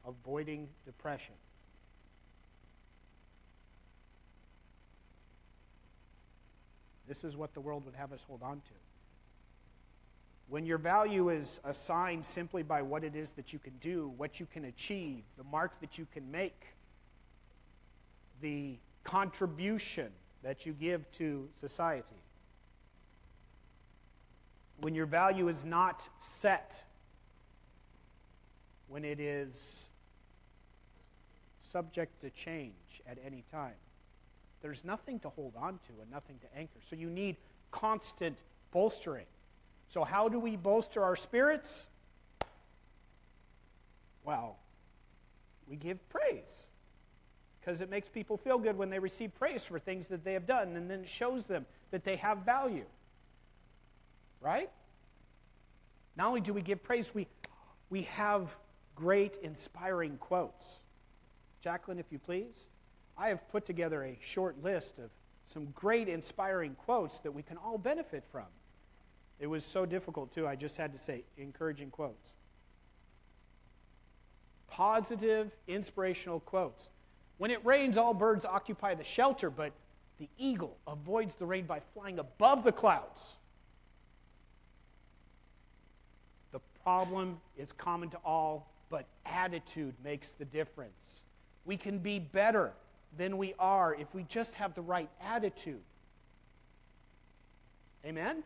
avoiding 0.08 0.68
depression. 0.84 1.34
This 7.06 7.24
is 7.24 7.36
what 7.36 7.54
the 7.54 7.60
world 7.60 7.84
would 7.84 7.94
have 7.94 8.12
us 8.12 8.20
hold 8.26 8.42
on 8.42 8.56
to. 8.56 8.72
When 10.48 10.64
your 10.64 10.78
value 10.78 11.28
is 11.28 11.60
assigned 11.64 12.24
simply 12.24 12.62
by 12.62 12.80
what 12.82 13.04
it 13.04 13.14
is 13.14 13.32
that 13.32 13.52
you 13.52 13.58
can 13.58 13.74
do, 13.80 14.12
what 14.16 14.40
you 14.40 14.46
can 14.46 14.64
achieve, 14.64 15.22
the 15.36 15.44
mark 15.44 15.78
that 15.80 15.98
you 15.98 16.06
can 16.12 16.30
make, 16.30 16.66
the 18.40 18.78
contribution 19.04 20.10
that 20.42 20.64
you 20.64 20.72
give 20.72 21.10
to 21.12 21.48
society, 21.60 22.06
when 24.80 24.94
your 24.94 25.06
value 25.06 25.48
is 25.48 25.64
not 25.64 26.08
set, 26.20 26.84
when 28.86 29.04
it 29.04 29.20
is 29.20 29.87
subject 31.70 32.20
to 32.22 32.30
change 32.30 33.02
at 33.06 33.18
any 33.24 33.44
time, 33.50 33.74
there's 34.62 34.84
nothing 34.84 35.20
to 35.20 35.28
hold 35.28 35.54
on 35.56 35.74
to 35.86 36.00
and 36.00 36.10
nothing 36.10 36.38
to 36.40 36.58
anchor. 36.58 36.80
So 36.88 36.96
you 36.96 37.10
need 37.10 37.36
constant 37.70 38.36
bolstering. 38.72 39.26
So, 39.88 40.04
how 40.04 40.28
do 40.28 40.38
we 40.38 40.56
bolster 40.56 41.02
our 41.02 41.16
spirits? 41.16 41.86
Well, 44.24 44.58
we 45.66 45.76
give 45.76 46.06
praise 46.10 46.68
because 47.60 47.80
it 47.80 47.90
makes 47.90 48.08
people 48.08 48.36
feel 48.36 48.58
good 48.58 48.76
when 48.76 48.90
they 48.90 48.98
receive 48.98 49.34
praise 49.38 49.62
for 49.62 49.78
things 49.78 50.08
that 50.08 50.24
they 50.24 50.32
have 50.34 50.46
done, 50.46 50.76
and 50.76 50.90
then 50.90 51.00
it 51.00 51.08
shows 51.08 51.46
them 51.46 51.66
that 51.90 52.04
they 52.04 52.16
have 52.16 52.38
value. 52.38 52.84
Right? 54.40 54.70
Not 56.16 56.28
only 56.28 56.40
do 56.40 56.52
we 56.52 56.62
give 56.62 56.82
praise, 56.82 57.14
we, 57.14 57.26
we 57.90 58.02
have 58.02 58.54
great 58.94 59.36
inspiring 59.42 60.16
quotes. 60.18 60.77
Jacqueline, 61.68 61.98
if 61.98 62.06
you 62.10 62.18
please. 62.18 62.64
I 63.18 63.28
have 63.28 63.46
put 63.50 63.66
together 63.66 64.02
a 64.02 64.18
short 64.22 64.64
list 64.64 64.98
of 64.98 65.10
some 65.52 65.66
great 65.74 66.08
inspiring 66.08 66.74
quotes 66.74 67.18
that 67.18 67.30
we 67.30 67.42
can 67.42 67.58
all 67.58 67.76
benefit 67.76 68.24
from. 68.32 68.46
It 69.38 69.48
was 69.48 69.66
so 69.66 69.84
difficult, 69.84 70.34
too. 70.34 70.48
I 70.48 70.56
just 70.56 70.78
had 70.78 70.94
to 70.94 70.98
say 70.98 71.24
encouraging 71.36 71.90
quotes. 71.90 72.30
Positive, 74.66 75.50
inspirational 75.66 76.40
quotes. 76.40 76.88
When 77.36 77.50
it 77.50 77.62
rains, 77.66 77.98
all 77.98 78.14
birds 78.14 78.46
occupy 78.46 78.94
the 78.94 79.04
shelter, 79.04 79.50
but 79.50 79.72
the 80.16 80.30
eagle 80.38 80.78
avoids 80.86 81.34
the 81.34 81.44
rain 81.44 81.66
by 81.66 81.82
flying 81.92 82.18
above 82.18 82.64
the 82.64 82.72
clouds. 82.72 83.34
The 86.50 86.60
problem 86.82 87.42
is 87.58 87.72
common 87.72 88.08
to 88.08 88.18
all, 88.24 88.72
but 88.88 89.04
attitude 89.26 89.92
makes 90.02 90.32
the 90.32 90.46
difference. 90.46 91.24
We 91.68 91.76
can 91.76 91.98
be 91.98 92.18
better 92.18 92.72
than 93.18 93.36
we 93.36 93.52
are 93.58 93.94
if 93.94 94.14
we 94.14 94.22
just 94.22 94.54
have 94.54 94.72
the 94.72 94.80
right 94.80 95.10
attitude. 95.22 95.82
Amen? 98.06 98.36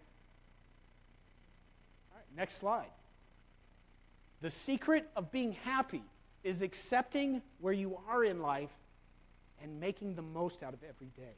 All 2.11 2.17
right, 2.17 2.25
next 2.37 2.57
slide. 2.57 2.91
The 4.41 4.51
secret 4.51 5.09
of 5.15 5.31
being 5.31 5.53
happy 5.53 6.03
is 6.43 6.63
accepting 6.63 7.43
where 7.61 7.73
you 7.73 7.97
are 8.11 8.25
in 8.25 8.43
life 8.43 8.73
and 9.63 9.79
making 9.79 10.17
the 10.17 10.23
most 10.23 10.65
out 10.65 10.75
of 10.75 10.81
every 10.83 11.13
day. 11.17 11.37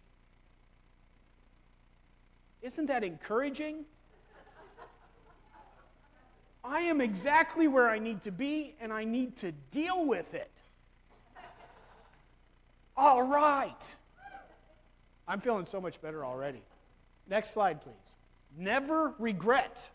Isn't 2.63 2.87
that 2.87 3.05
encouraging? 3.05 3.85
I 6.65 6.81
am 6.81 7.03
exactly 7.03 7.69
where 7.69 7.91
I 7.91 7.99
need 7.99 8.23
to 8.23 8.31
be, 8.31 8.75
and 8.81 8.91
I 8.91 9.05
need 9.05 9.37
to 9.41 9.53
deal 9.71 10.07
with 10.07 10.33
it. 10.33 10.51
All 12.97 13.23
right. 13.23 13.83
I'm 15.27 15.41
feeling 15.41 15.67
so 15.71 15.81
much 15.81 16.01
better 16.01 16.25
already. 16.25 16.63
Next 17.29 17.51
slide, 17.51 17.81
please. 17.81 17.95
Never 18.57 19.15
regret. 19.19 19.89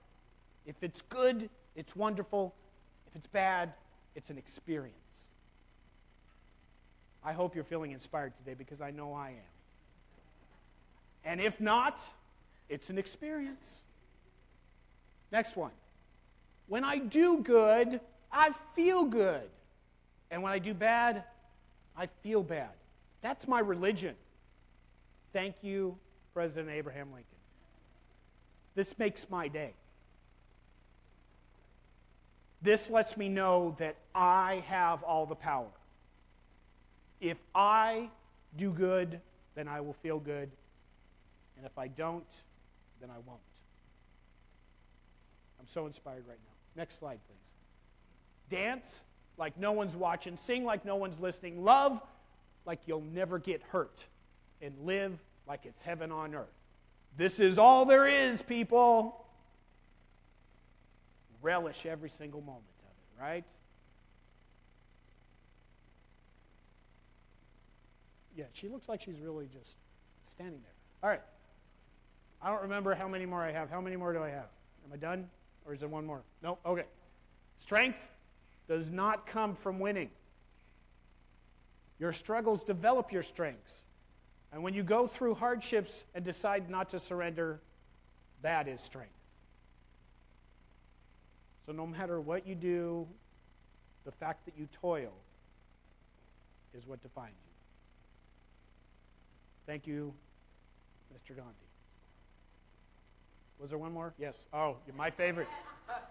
If 0.65 0.75
it's 0.82 1.01
good, 1.03 1.50
it's 1.75 1.96
wonderful. 1.96 2.53
If 3.08 3.15
it's 3.15 3.27
bad, 3.27 3.74
it's 4.15 4.29
an 4.29 4.38
experience. 4.38 4.96
I 7.24 7.34
hope 7.34 7.56
you're 7.56 7.63
feeling 7.63 7.91
inspired 7.91 8.34
today 8.38 8.56
because 8.58 8.82
I 8.82 8.91
know 8.91 9.13
I 9.13 9.29
am. 9.29 9.36
And 11.25 11.41
if 11.41 11.60
not, 11.60 12.01
it's 12.70 12.89
an 12.89 12.98
experience. 12.98 13.82
Next 15.32 15.56
one. 15.56 15.72
When 16.68 16.84
I 16.84 16.98
do 16.98 17.39
good, 17.39 18.00
I 18.32 18.51
feel 18.75 19.06
good. 19.06 19.50
And 20.32 20.44
when 20.44 20.51
I 20.51 20.60
do 20.60 20.74
bad, 20.74 21.24
I 21.98 22.08
feel 22.24 22.44
bad. 22.44 22.70
That's 23.21 23.47
my 23.47 23.59
religion. 23.59 24.15
Thank 25.33 25.55
you, 25.61 25.97
President 26.33 26.69
Abraham 26.69 27.07
Lincoln. 27.11 27.25
This 28.75 28.97
makes 28.97 29.29
my 29.29 29.47
day. 29.47 29.73
This 32.61 32.89
lets 32.89 33.15
me 33.15 33.29
know 33.29 33.75
that 33.79 33.95
I 34.13 34.63
have 34.67 35.03
all 35.03 35.25
the 35.25 35.35
power. 35.35 35.67
If 37.21 37.38
I 37.53 38.10
do 38.58 38.71
good, 38.71 39.19
then 39.55 39.67
I 39.67 39.82
will 39.82 39.93
feel 39.93 40.19
good. 40.19 40.49
And 41.58 41.65
if 41.65 41.77
I 41.77 41.88
don't, 41.88 42.25
then 43.01 43.10
I 43.10 43.19
won't. 43.25 43.39
I'm 45.60 45.67
so 45.67 45.86
inspired 45.86 46.23
right 46.27 46.38
now. 46.45 46.82
Next 46.82 46.99
slide, 46.99 47.19
please. 47.27 48.58
Dance 48.58 49.03
like 49.38 49.58
no 49.58 49.71
one's 49.71 49.95
watching, 49.95 50.38
sing 50.38 50.65
like 50.65 50.86
no 50.86 50.97
one's 50.97 51.19
listening, 51.19 51.63
love 51.63 52.01
like 52.65 52.80
you'll 52.86 53.02
never 53.02 53.39
get 53.39 53.62
hurt, 53.69 54.06
and 54.62 54.74
live 54.86 55.17
like 55.48 55.65
it's 55.65 55.82
heaven 55.82 56.12
on 56.12 56.36
earth. 56.36 56.48
This 57.17 57.39
is 57.39 57.58
all 57.58 57.86
there 57.86 58.08
is, 58.08 58.41
people. 58.41 59.26
Relish 61.41 61.86
every 61.86 62.10
single 62.10 62.41
moment 62.41 62.65
of 62.84 62.89
it, 62.89 63.22
right? 63.22 63.43
Yeah, 68.36 68.45
she 68.54 68.69
looks 68.69 68.88
like 68.88 69.02
she's 69.02 69.19
really 69.19 69.48
just 69.48 69.72
standing 70.24 70.62
there. 70.62 70.74
All 71.04 71.10
right. 71.10 71.22
I 72.41 72.50
don't 72.50 72.62
remember 72.62 72.95
how 72.95 73.08
many 73.08 73.26
more 73.26 73.41
I 73.41 73.52
have. 73.52 73.69
How 73.69 73.82
many 73.82 73.98
more 73.98 74.13
do 74.13 74.24
I 74.24 74.30
have? 74.30 74.48
Am 74.86 74.93
I 74.93 74.98
done? 74.98 75.30
Or 75.65 75.74
is 75.74 75.80
there 75.82 75.89
one 75.89 76.06
more? 76.06 76.22
No? 76.41 76.58
Okay. 76.65 76.86
Strength 77.62 78.00
does 78.67 78.89
not 78.89 79.28
come 79.28 79.56
from 79.56 79.80
winning. 79.80 80.10
Your 81.99 82.13
struggles 82.13 82.63
develop 82.63 83.12
your 83.12 83.23
strengths. 83.23 83.83
And 84.51 84.63
when 84.63 84.73
you 84.73 84.83
go 84.83 85.07
through 85.07 85.35
hardships 85.35 86.03
and 86.15 86.25
decide 86.25 86.69
not 86.69 86.89
to 86.91 86.99
surrender, 86.99 87.59
that 88.41 88.67
is 88.67 88.81
strength. 88.81 89.12
So 91.65 91.71
no 91.71 91.85
matter 91.85 92.19
what 92.19 92.47
you 92.47 92.55
do, 92.55 93.07
the 94.05 94.12
fact 94.12 94.45
that 94.45 94.55
you 94.57 94.67
toil 94.81 95.12
is 96.73 96.88
what 96.88 97.01
defines 97.03 97.35
you. 97.45 97.51
Thank 99.67 99.85
you, 99.85 100.13
Mr. 101.13 101.35
Gandhi. 101.35 101.53
Was 103.59 103.69
there 103.69 103.77
one 103.77 103.91
more? 103.91 104.13
Yes. 104.17 104.38
Oh, 104.53 104.77
my 104.97 105.12
favorite. 105.12 105.47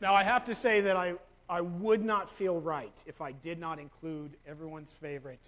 now, 0.00 0.14
I 0.14 0.22
have 0.22 0.44
to 0.46 0.54
say 0.54 0.80
that 0.80 0.96
I, 0.96 1.14
I 1.48 1.62
would 1.62 2.04
not 2.04 2.30
feel 2.36 2.60
right 2.60 2.92
if 3.06 3.20
I 3.20 3.32
did 3.32 3.58
not 3.58 3.78
include 3.78 4.36
everyone's 4.46 4.92
favorite 5.00 5.40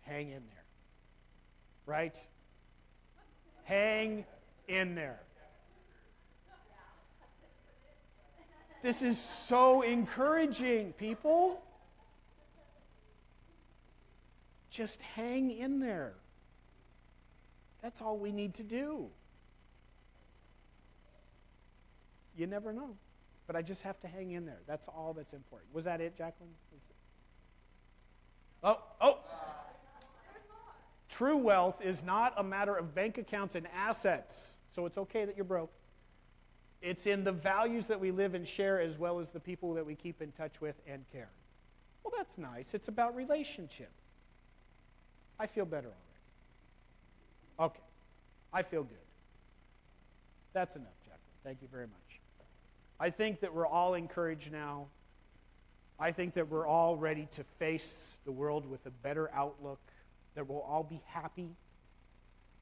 hang 0.00 0.28
in 0.28 0.42
there. 0.46 0.64
Right? 1.84 2.16
Hang 3.64 4.24
in 4.68 4.94
there. 4.94 5.20
This 8.82 9.02
is 9.02 9.18
so 9.18 9.82
encouraging, 9.82 10.92
people. 10.92 11.60
Just 14.70 15.00
hang 15.02 15.50
in 15.50 15.80
there. 15.80 16.14
That's 17.82 18.00
all 18.00 18.16
we 18.16 18.32
need 18.32 18.54
to 18.54 18.62
do. 18.62 19.06
You 22.36 22.46
never 22.46 22.72
know. 22.72 22.96
But 23.46 23.56
I 23.56 23.62
just 23.62 23.82
have 23.82 24.00
to 24.00 24.08
hang 24.08 24.32
in 24.32 24.44
there. 24.44 24.60
That's 24.66 24.88
all 24.88 25.14
that's 25.16 25.32
important. 25.32 25.72
Was 25.74 25.84
that 25.84 26.00
it, 26.00 26.16
Jacqueline? 26.16 26.50
Oh, 28.64 28.78
oh. 29.00 29.18
True 31.08 31.36
wealth 31.36 31.80
is 31.82 32.02
not 32.02 32.34
a 32.36 32.42
matter 32.42 32.74
of 32.74 32.94
bank 32.94 33.18
accounts 33.18 33.54
and 33.54 33.66
assets. 33.74 34.54
So 34.74 34.84
it's 34.86 34.98
okay 34.98 35.24
that 35.24 35.36
you're 35.36 35.44
broke. 35.44 35.70
It's 36.82 37.06
in 37.06 37.24
the 37.24 37.32
values 37.32 37.86
that 37.86 37.98
we 37.98 38.10
live 38.10 38.34
and 38.34 38.46
share 38.46 38.80
as 38.80 38.98
well 38.98 39.18
as 39.18 39.30
the 39.30 39.40
people 39.40 39.72
that 39.74 39.86
we 39.86 39.94
keep 39.94 40.20
in 40.20 40.32
touch 40.32 40.60
with 40.60 40.74
and 40.86 41.04
care. 41.10 41.30
Well, 42.04 42.12
that's 42.16 42.36
nice. 42.36 42.74
It's 42.74 42.88
about 42.88 43.16
relationship. 43.16 43.90
I 45.38 45.46
feel 45.46 45.64
better 45.64 45.88
already. 47.58 47.72
Okay. 47.72 47.82
I 48.52 48.62
feel 48.62 48.82
good. 48.82 48.98
That's 50.52 50.76
enough, 50.76 50.94
Jacqueline. 51.04 51.20
Thank 51.44 51.62
you 51.62 51.68
very 51.70 51.86
much. 51.86 52.05
I 52.98 53.10
think 53.10 53.40
that 53.40 53.54
we're 53.54 53.66
all 53.66 53.94
encouraged 53.94 54.50
now. 54.50 54.86
I 55.98 56.12
think 56.12 56.34
that 56.34 56.48
we're 56.48 56.66
all 56.66 56.96
ready 56.96 57.28
to 57.32 57.44
face 57.58 58.12
the 58.24 58.32
world 58.32 58.68
with 58.68 58.84
a 58.86 58.90
better 58.90 59.30
outlook, 59.32 59.80
that 60.34 60.46
we'll 60.48 60.60
all 60.60 60.82
be 60.82 61.02
happy 61.06 61.50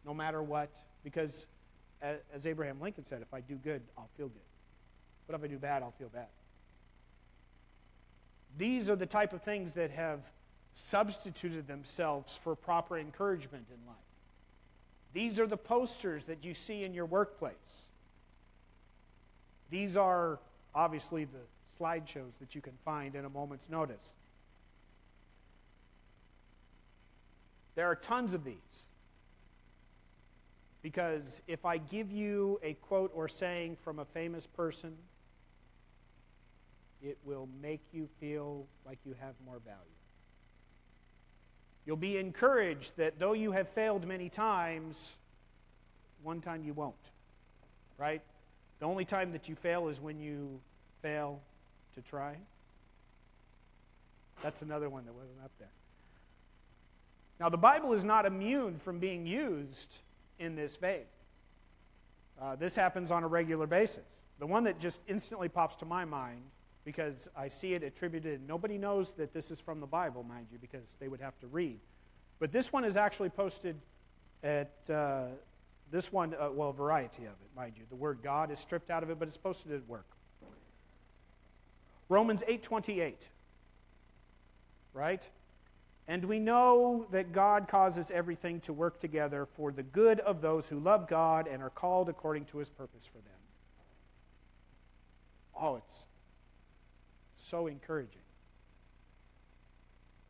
no 0.04 0.14
matter 0.14 0.42
what. 0.42 0.70
Because, 1.02 1.46
as 2.02 2.46
Abraham 2.46 2.80
Lincoln 2.80 3.04
said, 3.04 3.22
if 3.22 3.32
I 3.34 3.40
do 3.40 3.56
good, 3.56 3.82
I'll 3.96 4.10
feel 4.16 4.28
good. 4.28 4.42
But 5.26 5.36
if 5.36 5.42
I 5.42 5.46
do 5.46 5.58
bad, 5.58 5.82
I'll 5.82 5.94
feel 5.98 6.08
bad. 6.08 6.28
These 8.56 8.88
are 8.88 8.96
the 8.96 9.06
type 9.06 9.32
of 9.32 9.42
things 9.42 9.74
that 9.74 9.90
have 9.90 10.20
substituted 10.74 11.66
themselves 11.66 12.38
for 12.42 12.54
proper 12.54 12.98
encouragement 12.98 13.66
in 13.68 13.86
life. 13.86 13.96
These 15.12 15.38
are 15.38 15.46
the 15.46 15.56
posters 15.56 16.24
that 16.26 16.44
you 16.44 16.54
see 16.54 16.82
in 16.82 16.94
your 16.94 17.06
workplace. 17.06 17.82
These 19.70 19.96
are 19.96 20.38
obviously 20.74 21.24
the 21.24 21.40
slideshows 21.80 22.32
that 22.40 22.54
you 22.54 22.60
can 22.60 22.74
find 22.84 23.14
in 23.14 23.24
a 23.24 23.28
moment's 23.28 23.68
notice. 23.68 24.02
There 27.74 27.86
are 27.86 27.96
tons 27.96 28.32
of 28.34 28.44
these. 28.44 28.54
Because 30.82 31.40
if 31.48 31.64
I 31.64 31.78
give 31.78 32.12
you 32.12 32.60
a 32.62 32.74
quote 32.74 33.10
or 33.14 33.26
saying 33.26 33.78
from 33.82 33.98
a 33.98 34.04
famous 34.04 34.46
person, 34.46 34.94
it 37.02 37.18
will 37.24 37.48
make 37.62 37.80
you 37.92 38.08
feel 38.20 38.66
like 38.86 38.98
you 39.04 39.14
have 39.20 39.34
more 39.44 39.60
value. 39.64 39.80
You'll 41.86 41.96
be 41.96 42.16
encouraged 42.18 42.92
that 42.96 43.18
though 43.18 43.32
you 43.32 43.52
have 43.52 43.68
failed 43.70 44.06
many 44.06 44.28
times, 44.28 45.12
one 46.22 46.40
time 46.40 46.64
you 46.64 46.72
won't. 46.72 46.94
Right? 47.98 48.22
The 48.84 48.90
only 48.90 49.06
time 49.06 49.32
that 49.32 49.48
you 49.48 49.54
fail 49.54 49.88
is 49.88 49.98
when 49.98 50.20
you 50.20 50.60
fail 51.00 51.40
to 51.94 52.02
try. 52.02 52.36
That's 54.42 54.60
another 54.60 54.90
one 54.90 55.06
that 55.06 55.14
wasn't 55.14 55.38
up 55.42 55.52
there. 55.58 55.70
Now, 57.40 57.48
the 57.48 57.56
Bible 57.56 57.94
is 57.94 58.04
not 58.04 58.26
immune 58.26 58.78
from 58.78 58.98
being 58.98 59.26
used 59.26 60.00
in 60.38 60.54
this 60.54 60.76
vein. 60.76 61.04
Uh, 62.38 62.56
this 62.56 62.74
happens 62.74 63.10
on 63.10 63.24
a 63.24 63.26
regular 63.26 63.66
basis. 63.66 64.04
The 64.38 64.46
one 64.46 64.64
that 64.64 64.78
just 64.78 65.00
instantly 65.08 65.48
pops 65.48 65.76
to 65.76 65.86
my 65.86 66.04
mind, 66.04 66.42
because 66.84 67.26
I 67.34 67.48
see 67.48 67.72
it 67.72 67.82
attributed, 67.82 68.46
nobody 68.46 68.76
knows 68.76 69.12
that 69.16 69.32
this 69.32 69.50
is 69.50 69.60
from 69.60 69.80
the 69.80 69.86
Bible, 69.86 70.24
mind 70.24 70.48
you, 70.52 70.58
because 70.58 70.94
they 71.00 71.08
would 71.08 71.22
have 71.22 71.40
to 71.40 71.46
read. 71.46 71.78
But 72.38 72.52
this 72.52 72.70
one 72.70 72.84
is 72.84 72.98
actually 72.98 73.30
posted 73.30 73.76
at 74.42 74.74
uh, 74.90 75.28
this 75.94 76.12
one, 76.12 76.34
uh, 76.34 76.50
well, 76.50 76.72
variety 76.72 77.22
of 77.22 77.34
it, 77.34 77.56
mind 77.56 77.74
you. 77.76 77.84
The 77.88 77.94
word 77.94 78.18
God 78.20 78.50
is 78.50 78.58
stripped 78.58 78.90
out 78.90 79.04
of 79.04 79.10
it, 79.10 79.18
but 79.20 79.28
it's 79.28 79.36
supposed 79.36 79.62
to 79.62 79.82
work. 79.86 80.08
Romans 82.08 82.42
8:28. 82.48 83.28
Right? 84.92 85.30
And 86.08 86.24
we 86.24 86.40
know 86.40 87.06
that 87.12 87.30
God 87.30 87.68
causes 87.68 88.10
everything 88.10 88.60
to 88.62 88.72
work 88.72 89.00
together 89.00 89.46
for 89.46 89.70
the 89.70 89.84
good 89.84 90.18
of 90.18 90.40
those 90.40 90.66
who 90.66 90.80
love 90.80 91.08
God 91.08 91.46
and 91.46 91.62
are 91.62 91.70
called 91.70 92.08
according 92.08 92.46
to 92.46 92.58
his 92.58 92.70
purpose 92.70 93.06
for 93.06 93.18
them. 93.18 93.40
Oh, 95.56 95.76
it's 95.76 96.06
so 97.36 97.68
encouraging. 97.68 98.20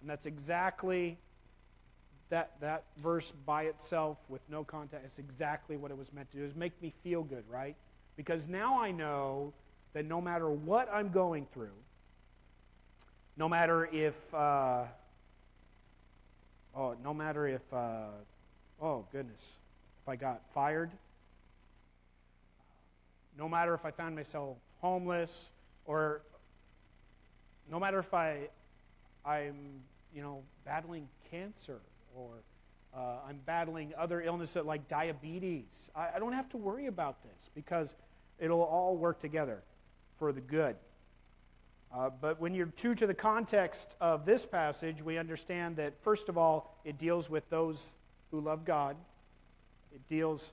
And 0.03 0.11
that's 0.11 0.27
exactly 0.27 1.19
that, 2.35 2.53
that 2.61 2.85
verse 3.03 3.33
by 3.47 3.65
itself 3.65 4.19
with 4.29 4.43
no 4.49 4.65
context. 4.65 5.13
is 5.13 5.19
exactly 5.19 5.77
what 5.77 5.91
it 5.91 5.99
was 5.99 6.13
meant 6.13 6.31
to 6.33 6.39
do, 6.39 6.45
is 6.45 6.55
make 6.55 6.81
me 6.83 6.93
feel 7.03 7.23
good, 7.23 7.45
right? 7.51 7.77
Because 8.17 8.47
now 8.47 8.81
I 8.81 8.91
know 8.91 9.53
that 9.93 10.05
no 10.05 10.21
matter 10.21 10.51
what 10.51 10.89
I'm 10.93 11.11
going 11.11 11.47
through, 11.53 11.77
no 13.37 13.49
matter 13.49 13.87
if. 13.87 14.15
Uh, 14.35 14.85
Oh, 16.77 16.97
no 17.05 17.15
matter 17.15 17.47
if, 17.47 17.63
uh, 17.73 18.07
oh 18.83 19.05
goodness, 19.13 19.41
if 20.03 20.09
I 20.09 20.17
got 20.17 20.41
fired, 20.53 20.91
no 23.39 23.49
matter 23.49 23.75
if 23.75 23.85
I 23.85 23.93
found 23.93 24.17
myself 24.17 24.57
homeless, 24.81 25.51
or 25.87 26.23
no 27.71 27.79
matter 27.79 28.01
if 28.01 28.13
I, 28.13 28.49
I'm, 29.25 29.83
you 30.13 30.21
know, 30.21 30.43
battling 30.65 31.09
cancer, 31.31 31.79
or 32.15 32.43
uh, 32.97 33.19
I'm 33.29 33.41
battling 33.45 33.93
other 33.99 34.23
illnesses 34.23 34.65
like 34.65 34.89
diabetes. 34.89 35.91
I, 35.95 36.11
I 36.17 36.19
don't 36.19 36.33
have 36.33 36.49
to 36.51 36.57
worry 36.57 36.87
about 36.87 37.23
this 37.23 37.51
because 37.55 37.95
it'll 38.39 38.63
all 38.63 38.97
work 38.97 39.21
together 39.21 39.63
for 40.19 40.33
the 40.33 40.41
good. 40.41 40.77
Uh, 41.95 42.11
but 42.21 42.41
when 42.41 42.55
you're 42.55 42.67
true 42.67 42.95
to 42.95 43.07
the 43.07 43.15
context 43.15 43.87
of 44.01 44.25
this 44.25 44.45
passage, 44.45 45.03
we 45.03 45.17
understand 45.17 45.77
that, 45.77 45.95
first 46.03 46.29
of 46.29 46.37
all, 46.37 46.77
it 46.85 46.99
deals 46.99 47.31
with 47.31 47.49
those 47.51 47.79
who 48.31 48.41
love 48.41 48.65
God. 48.65 48.97
It 49.95 50.01
deals 50.09 50.53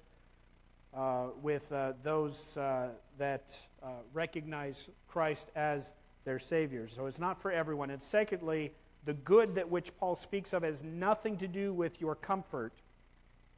uh, 0.96 1.28
with 1.42 1.72
uh, 1.72 1.94
those 2.04 2.56
uh, 2.58 2.90
that 3.18 3.50
uh, 3.82 3.88
recognize 4.14 4.88
Christ 5.08 5.48
as 5.56 5.82
their 6.26 6.38
Savior. 6.38 6.88
So 6.88 7.08
it's 7.08 7.18
not 7.20 7.42
for 7.42 7.52
everyone. 7.52 7.90
And 7.90 8.04
secondly, 8.04 8.72
the 9.06 9.14
good 9.14 9.56
that 9.56 9.70
which 9.70 9.96
Paul 9.98 10.16
speaks 10.16 10.54
of 10.54 10.64
has 10.64 10.84
nothing 10.84 11.38
to 11.38 11.48
do 11.48 11.74
with 11.74 12.00
your 12.00 12.16
comfort 12.16 12.74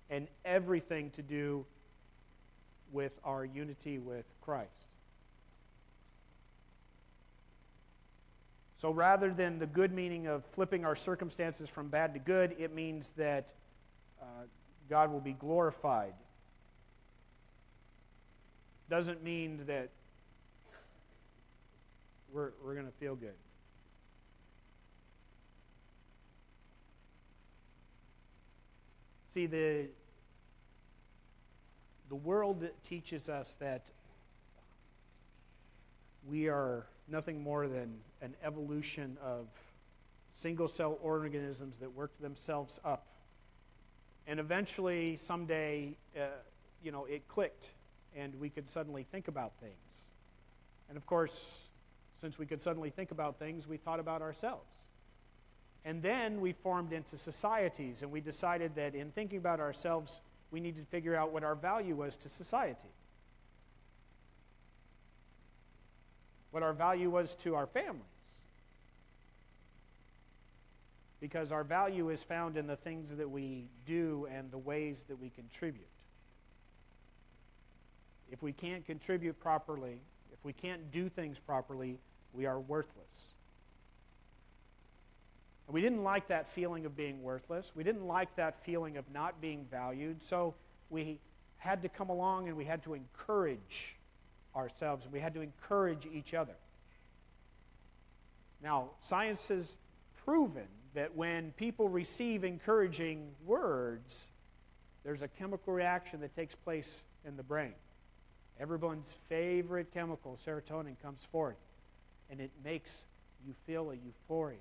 and 0.10 0.28
everything 0.46 1.10
to 1.12 1.22
do 1.22 1.66
with 2.92 3.12
our 3.24 3.44
unity 3.44 4.00
with 4.00 4.26
Christ. 4.42 4.70
So 8.78 8.92
rather 8.92 9.34
than 9.34 9.60
the 9.60 9.66
good 9.66 9.94
meaning 9.94 10.28
of 10.28 10.44
flipping 10.46 10.86
our 10.86 10.96
circumstances 10.96 11.70
from 11.70 11.88
bad 11.88 12.14
to 12.14 12.20
good, 12.20 12.56
it 12.60 12.76
means 12.76 13.12
that 13.18 13.48
uh, 14.22 14.26
God 14.90 15.12
will 15.12 15.22
be 15.22 15.34
glorified. 15.34 16.14
Doesn't 18.90 19.24
mean 19.24 19.64
that 19.68 19.90
we're, 22.32 22.52
we're 22.64 22.74
going 22.74 22.86
to 22.86 22.92
feel 23.00 23.16
good. 23.16 23.36
See, 29.34 29.48
the, 29.48 29.88
the 32.10 32.16
world 32.16 32.68
teaches 32.88 33.30
us 33.30 33.56
that 33.60 33.82
we 36.30 36.50
are 36.50 36.86
nothing 37.08 37.42
more 37.42 37.68
than 37.68 37.96
an 38.22 38.36
evolution 38.44 39.18
of 39.24 39.48
single 40.36 40.68
cell 40.68 41.00
organisms 41.02 41.74
that 41.80 41.92
worked 41.92 42.22
themselves 42.22 42.80
up. 42.86 43.08
And 44.28 44.40
eventually, 44.40 45.18
someday, 45.18 45.98
uh, 46.16 46.26
you 46.84 46.92
know, 46.92 47.06
it 47.06 47.28
clicked 47.28 47.70
and 48.16 48.40
we 48.40 48.50
could 48.50 48.70
suddenly 48.70 49.04
think 49.12 49.28
about 49.28 49.54
things. 49.60 49.74
And 50.90 50.98
of 50.98 51.08
course, 51.08 51.62
since 52.22 52.38
we 52.38 52.46
could 52.46 52.62
suddenly 52.62 52.92
think 52.92 53.10
about 53.10 53.40
things, 53.40 53.68
we 53.68 53.78
thought 53.78 54.00
about 54.00 54.22
ourselves. 54.22 54.70
And 55.86 56.02
then 56.02 56.40
we 56.40 56.54
formed 56.54 56.94
into 56.94 57.18
societies 57.18 58.02
and 58.02 58.12
we 58.12 58.22
decided 58.22 58.76
that 58.76 58.96
in 58.96 59.12
thinking 59.12 59.38
about 59.38 59.60
ourselves, 59.60 60.22
we 60.52 60.60
needed 60.60 60.86
to 60.86 60.92
figure 60.92 61.16
out 61.16 61.32
what 61.34 61.44
our 61.44 61.56
value 61.56 61.96
was 61.96 62.16
to 62.18 62.30
society. 62.30 62.90
what 66.54 66.62
our 66.62 66.72
value 66.72 67.10
was 67.10 67.36
to 67.42 67.56
our 67.56 67.66
families. 67.66 68.04
Because 71.20 71.52
our 71.52 71.64
value 71.64 72.10
is 72.10 72.22
found 72.22 72.58
in 72.58 72.68
the 72.68 72.76
things 72.76 73.10
that 73.18 73.28
we 73.28 73.70
do 73.88 74.28
and 74.32 74.52
the 74.52 74.60
ways 74.60 75.04
that 75.08 75.20
we 75.20 75.32
contribute. 75.32 75.88
If 78.32 78.44
we 78.44 78.54
can't 78.54 78.86
contribute 78.86 79.40
properly, 79.40 79.98
if 80.32 80.38
we 80.44 80.54
can't 80.54 80.92
do 80.92 81.10
things 81.10 81.40
properly, 81.40 81.98
we 82.34 82.46
are 82.46 82.60
worthless. 82.60 83.33
And 85.68 85.74
we 85.74 85.82
didn't 85.82 86.04
like 86.04 86.28
that 86.28 86.52
feeling 86.54 86.86
of 86.86 86.96
being 86.96 87.24
worthless. 87.24 87.72
We 87.76 87.84
didn't 87.84 88.06
like 88.06 88.36
that 88.36 88.64
feeling 88.66 88.98
of 88.98 89.06
not 89.14 89.40
being 89.42 89.66
valued. 89.72 90.18
So 90.28 90.54
we 90.90 91.20
had 91.58 91.82
to 91.82 91.90
come 91.90 92.10
along 92.10 92.50
and 92.50 92.58
we 92.58 92.66
had 92.66 92.84
to 92.84 92.94
encourage 92.94 93.96
ourselves, 94.56 95.06
and 95.06 95.14
we 95.14 95.20
had 95.20 95.34
to 95.34 95.42
encourage 95.42 96.06
each 96.14 96.34
other. 96.34 96.54
Now, 98.62 98.92
science 99.02 99.48
has 99.48 99.76
proven 100.26 100.68
that 100.94 101.16
when 101.16 101.52
people 101.54 101.90
receive 101.90 102.44
encouraging 102.44 103.32
words, 103.46 104.28
there's 105.04 105.22
a 105.22 105.28
chemical 105.28 105.74
reaction 105.74 106.22
that 106.22 106.36
takes 106.36 106.56
place 106.56 107.04
in 107.26 107.36
the 107.36 107.44
brain. 107.44 107.74
Everyone's 108.60 109.16
favorite 109.28 109.92
chemical, 109.94 110.38
serotonin, 110.46 110.96
comes 111.02 111.22
forth, 111.32 111.58
and 112.30 112.40
it 112.40 112.52
makes 112.64 113.06
you 113.46 113.54
feel 113.66 113.92
a 113.92 113.96
euphoria. 113.96 114.60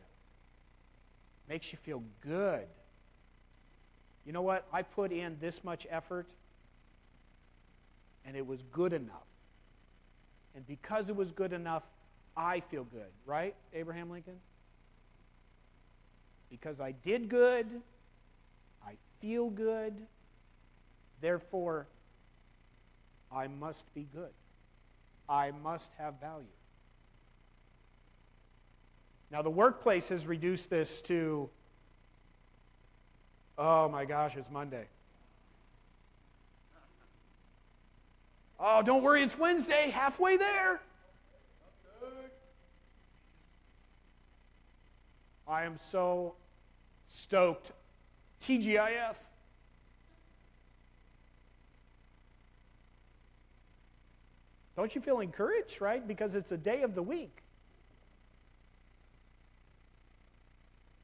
Makes 1.49 1.73
you 1.73 1.79
feel 1.83 2.03
good. 2.21 2.67
You 4.25 4.33
know 4.33 4.43
what? 4.43 4.67
I 4.73 4.83
put 4.83 5.13
in 5.13 5.37
this 5.41 5.65
much 5.65 5.87
effort, 5.91 6.29
and 8.25 8.37
it 8.37 8.47
was 8.47 8.63
good 8.73 8.93
enough. 8.93 9.27
And 10.55 10.67
because 10.67 11.09
it 11.09 11.17
was 11.17 11.33
good 11.33 11.53
enough, 11.53 11.83
I 12.37 12.61
feel 12.61 12.85
good. 12.85 13.11
Right, 13.27 13.55
Abraham 13.73 14.11
Lincoln? 14.11 14.39
Because 16.51 16.81
I 16.81 16.93
did 16.93 17.29
good, 17.29 17.67
I 18.87 18.93
feel 19.21 19.49
good, 19.49 19.95
therefore, 21.21 21.87
I 23.35 23.49
must 23.49 23.93
be 23.95 24.07
good. 24.15 24.33
I 25.29 25.51
must 25.51 25.91
have 25.99 26.21
value. 26.21 26.47
Now, 29.33 29.41
the 29.41 29.49
workplace 29.49 30.09
has 30.09 30.27
reduced 30.27 30.69
this 30.69 31.01
to, 31.03 31.49
oh 33.57 33.89
my 33.89 34.05
gosh, 34.05 34.37
it's 34.37 34.51
Monday. 34.51 34.85
Oh, 38.61 38.83
don't 38.83 39.03
worry, 39.03 39.23
it's 39.23 39.39
Wednesday, 39.39 39.89
halfway 39.89 40.37
there. 40.37 40.83
I 45.49 45.65
am 45.65 45.79
so 45.91 46.35
stoked. 47.09 47.73
TGIF. 48.47 49.15
Don't 54.77 54.95
you 54.95 55.01
feel 55.01 55.21
encouraged, 55.21 55.81
right? 55.81 56.07
Because 56.07 56.35
it's 56.35 56.53
a 56.53 56.57
day 56.59 56.83
of 56.83 56.95
the 56.95 57.03
week. 57.03 57.42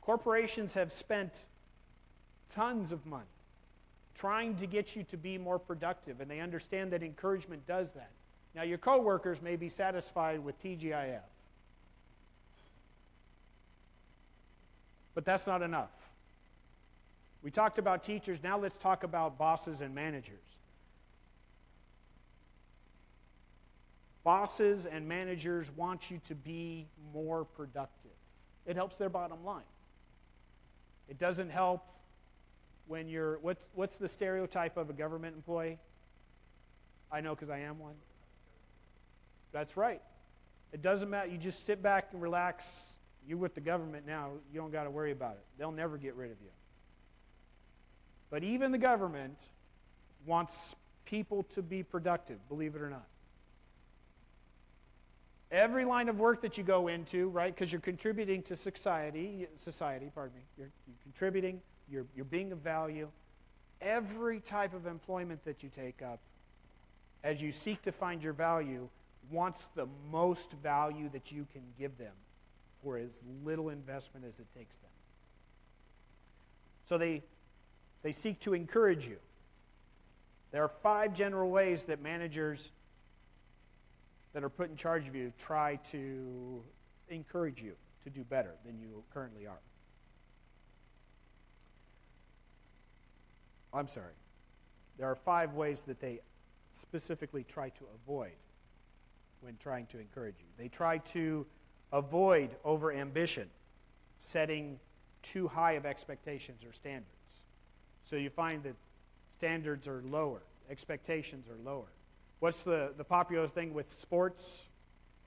Corporations 0.08 0.72
have 0.72 0.90
spent 0.90 1.34
tons 2.54 2.92
of 2.92 3.04
money 3.04 3.26
trying 4.14 4.56
to 4.56 4.66
get 4.66 4.96
you 4.96 5.02
to 5.10 5.18
be 5.18 5.36
more 5.36 5.58
productive, 5.58 6.22
and 6.22 6.30
they 6.30 6.40
understand 6.40 6.94
that 6.94 7.02
encouragement 7.02 7.66
does 7.66 7.90
that. 7.90 8.10
Now, 8.54 8.62
your 8.62 8.78
coworkers 8.78 9.42
may 9.42 9.56
be 9.56 9.68
satisfied 9.68 10.42
with 10.42 10.58
TGIF, 10.62 11.20
but 15.14 15.26
that's 15.26 15.46
not 15.46 15.60
enough. 15.60 15.90
We 17.42 17.50
talked 17.50 17.78
about 17.78 18.02
teachers, 18.02 18.38
now 18.42 18.58
let's 18.58 18.78
talk 18.78 19.04
about 19.04 19.36
bosses 19.36 19.82
and 19.82 19.94
managers. 19.94 20.38
Bosses 24.24 24.86
and 24.86 25.06
managers 25.06 25.66
want 25.76 26.10
you 26.10 26.18
to 26.28 26.34
be 26.34 26.86
more 27.12 27.44
productive. 27.44 28.10
It 28.64 28.74
helps 28.74 28.96
their 28.96 29.10
bottom 29.10 29.44
line. 29.44 29.64
It 31.08 31.18
doesn't 31.18 31.50
help 31.50 31.86
when 32.86 33.08
you're, 33.08 33.38
what's, 33.38 33.64
what's 33.74 33.96
the 33.96 34.08
stereotype 34.08 34.76
of 34.76 34.90
a 34.90 34.92
government 34.92 35.36
employee? 35.36 35.78
I 37.10 37.20
know 37.20 37.34
because 37.34 37.50
I 37.50 37.60
am 37.60 37.78
one. 37.78 37.94
That's 39.52 39.76
right. 39.76 40.02
It 40.72 40.82
doesn't 40.82 41.08
matter. 41.08 41.28
You 41.28 41.38
just 41.38 41.64
sit 41.64 41.82
back 41.82 42.08
and 42.12 42.20
relax. 42.20 42.66
You're 43.26 43.38
with 43.38 43.54
the 43.54 43.60
government 43.60 44.06
now. 44.06 44.32
You 44.52 44.60
don't 44.60 44.72
got 44.72 44.84
to 44.84 44.90
worry 44.90 45.12
about 45.12 45.32
it. 45.32 45.44
They'll 45.58 45.72
never 45.72 45.96
get 45.96 46.14
rid 46.14 46.30
of 46.30 46.36
you. 46.42 46.50
But 48.30 48.44
even 48.44 48.72
the 48.72 48.78
government 48.78 49.38
wants 50.26 50.54
people 51.06 51.44
to 51.54 51.62
be 51.62 51.82
productive, 51.82 52.46
believe 52.48 52.74
it 52.74 52.82
or 52.82 52.90
not. 52.90 53.06
Every 55.50 55.84
line 55.84 56.08
of 56.08 56.18
work 56.18 56.42
that 56.42 56.58
you 56.58 56.64
go 56.64 56.88
into, 56.88 57.30
right, 57.30 57.54
because 57.54 57.72
you're 57.72 57.80
contributing 57.80 58.42
to 58.44 58.56
society, 58.56 59.46
society, 59.56 60.10
pardon 60.14 60.36
me, 60.36 60.42
you're, 60.58 60.70
you're 60.86 60.96
contributing, 61.02 61.60
you're, 61.90 62.04
you're 62.14 62.26
being 62.26 62.52
of 62.52 62.58
value. 62.58 63.08
Every 63.80 64.40
type 64.40 64.74
of 64.74 64.86
employment 64.86 65.44
that 65.46 65.62
you 65.62 65.70
take 65.74 66.02
up, 66.02 66.18
as 67.24 67.40
you 67.40 67.52
seek 67.52 67.80
to 67.82 67.92
find 67.92 68.22
your 68.22 68.34
value, 68.34 68.88
wants 69.30 69.68
the 69.74 69.86
most 70.10 70.52
value 70.62 71.08
that 71.12 71.32
you 71.32 71.46
can 71.52 71.62
give 71.78 71.96
them 71.96 72.12
for 72.82 72.98
as 72.98 73.10
little 73.44 73.70
investment 73.70 74.26
as 74.26 74.38
it 74.38 74.46
takes 74.56 74.76
them. 74.76 74.90
So 76.84 76.98
they, 76.98 77.22
they 78.02 78.12
seek 78.12 78.40
to 78.40 78.54
encourage 78.54 79.06
you. 79.06 79.16
There 80.50 80.62
are 80.62 80.70
five 80.82 81.14
general 81.14 81.50
ways 81.50 81.84
that 81.84 82.02
managers 82.02 82.70
that 84.32 84.44
are 84.44 84.48
put 84.48 84.70
in 84.70 84.76
charge 84.76 85.08
of 85.08 85.14
you 85.14 85.32
try 85.38 85.76
to 85.90 86.62
encourage 87.08 87.60
you 87.62 87.72
to 88.04 88.10
do 88.10 88.24
better 88.24 88.54
than 88.64 88.78
you 88.78 89.02
currently 89.12 89.46
are. 89.46 89.60
I'm 93.72 93.88
sorry. 93.88 94.14
There 94.98 95.08
are 95.08 95.16
five 95.16 95.54
ways 95.54 95.82
that 95.86 96.00
they 96.00 96.20
specifically 96.72 97.44
try 97.44 97.68
to 97.70 97.84
avoid 98.02 98.32
when 99.40 99.56
trying 99.62 99.86
to 99.86 99.98
encourage 99.98 100.36
you. 100.40 100.46
They 100.56 100.68
try 100.68 100.98
to 100.98 101.46
avoid 101.92 102.50
over 102.64 102.92
ambition, 102.92 103.48
setting 104.18 104.78
too 105.22 105.48
high 105.48 105.72
of 105.72 105.86
expectations 105.86 106.64
or 106.64 106.72
standards. 106.72 107.06
So 108.08 108.16
you 108.16 108.30
find 108.30 108.62
that 108.64 108.74
standards 109.36 109.86
are 109.86 110.02
lower, 110.08 110.42
expectations 110.70 111.46
are 111.48 111.58
lower. 111.64 111.86
What's 112.40 112.62
the, 112.62 112.92
the 112.96 113.04
popular 113.04 113.48
thing 113.48 113.74
with 113.74 113.86
sports 114.00 114.62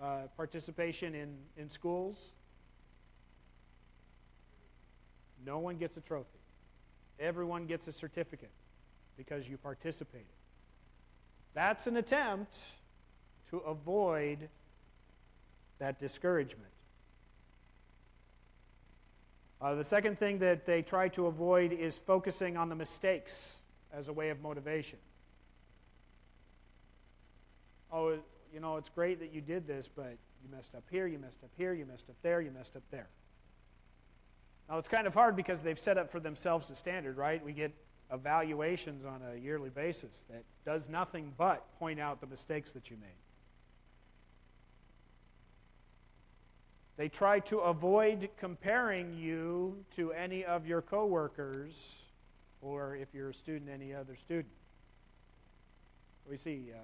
uh, 0.01 0.21
participation 0.37 1.13
in, 1.13 1.35
in 1.57 1.69
schools? 1.69 2.17
No 5.45 5.59
one 5.59 5.77
gets 5.77 5.97
a 5.97 6.01
trophy. 6.01 6.39
Everyone 7.19 7.65
gets 7.65 7.87
a 7.87 7.93
certificate 7.93 8.51
because 9.17 9.47
you 9.49 9.57
participated. 9.57 10.25
That's 11.53 11.85
an 11.85 11.97
attempt 11.97 12.55
to 13.49 13.57
avoid 13.57 14.47
that 15.79 15.99
discouragement. 15.99 16.71
Uh, 19.61 19.75
the 19.75 19.83
second 19.83 20.17
thing 20.17 20.39
that 20.39 20.65
they 20.65 20.81
try 20.81 21.09
to 21.09 21.27
avoid 21.27 21.73
is 21.73 21.93
focusing 21.95 22.55
on 22.55 22.69
the 22.69 22.75
mistakes 22.75 23.57
as 23.93 24.07
a 24.07 24.13
way 24.13 24.29
of 24.29 24.41
motivation 24.41 24.97
oh, 27.91 28.17
you 28.53 28.59
know, 28.59 28.77
it's 28.77 28.89
great 28.89 29.19
that 29.19 29.33
you 29.33 29.41
did 29.41 29.67
this, 29.67 29.89
but 29.93 30.17
you 30.43 30.55
messed 30.55 30.75
up 30.75 30.83
here, 30.89 31.07
you 31.07 31.19
messed 31.19 31.43
up 31.43 31.49
here, 31.57 31.73
you 31.73 31.85
messed 31.85 32.09
up 32.09 32.15
there, 32.21 32.41
you 32.41 32.51
messed 32.51 32.75
up 32.75 32.83
there. 32.91 33.07
Now, 34.69 34.77
it's 34.77 34.89
kind 34.89 35.07
of 35.07 35.13
hard 35.13 35.35
because 35.35 35.61
they've 35.61 35.79
set 35.79 35.97
up 35.97 36.11
for 36.11 36.19
themselves 36.19 36.69
a 36.69 36.75
standard, 36.75 37.17
right? 37.17 37.43
We 37.43 37.51
get 37.53 37.71
evaluations 38.11 39.05
on 39.05 39.21
a 39.33 39.37
yearly 39.37 39.69
basis 39.69 40.23
that 40.29 40.43
does 40.65 40.89
nothing 40.89 41.33
but 41.37 41.65
point 41.79 41.99
out 41.99 42.21
the 42.21 42.27
mistakes 42.27 42.71
that 42.71 42.89
you 42.89 42.97
made. 42.97 43.09
They 46.97 47.09
try 47.09 47.39
to 47.39 47.59
avoid 47.59 48.29
comparing 48.37 49.13
you 49.13 49.83
to 49.95 50.11
any 50.11 50.45
of 50.45 50.67
your 50.67 50.81
coworkers 50.81 51.73
or 52.61 52.95
if 52.95 53.07
you're 53.13 53.29
a 53.29 53.33
student, 53.33 53.69
any 53.73 53.93
other 53.93 54.15
student. 54.15 54.53
We 56.29 56.37
see 56.37 56.65
uh, 56.73 56.77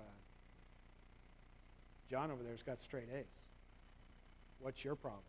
John 2.09 2.31
over 2.31 2.41
there's 2.43 2.63
got 2.63 2.81
straight 2.81 3.09
A's. 3.13 3.25
What's 4.59 4.83
your 4.83 4.95
problem? 4.95 5.21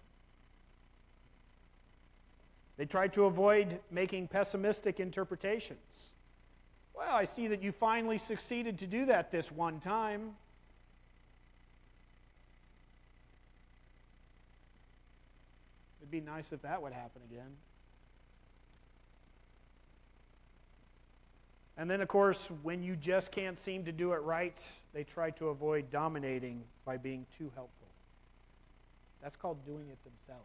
They 2.77 2.87
tried 2.87 3.13
to 3.15 3.25
avoid 3.25 3.81
making 3.91 4.29
pessimistic 4.29 5.01
interpretations. 5.01 5.79
Well, 6.95 7.15
I 7.15 7.25
see 7.25 7.49
that 7.49 7.63
you 7.63 7.73
finally 7.73 8.19
succeeded 8.19 8.79
to 8.79 8.87
do 8.87 9.07
that 9.07 9.31
this 9.31 9.51
one 9.51 9.81
time. 9.81 10.37
It'd 16.01 16.11
be 16.11 16.21
nice 16.21 16.53
if 16.53 16.63
that 16.63 16.81
would 16.81 16.93
happen 16.93 17.23
again. 17.31 17.57
And 21.79 21.89
then, 21.89 22.01
of 22.01 22.09
course, 22.09 22.51
when 22.65 22.83
you 22.83 22.97
just 22.97 23.31
can't 23.31 23.59
seem 23.59 23.85
to 23.85 23.93
do 23.93 24.13
it 24.13 24.17
right, 24.17 24.61
they 24.93 25.05
try 25.05 25.31
to 25.31 25.51
avoid 25.51 25.93
dominating 25.93 26.65
by 26.85 26.97
being 26.97 27.25
too 27.39 27.53
helpful. 27.55 27.87
That's 29.23 29.37
called 29.37 29.65
doing 29.65 29.87
it 29.89 29.99
themselves. 30.03 30.45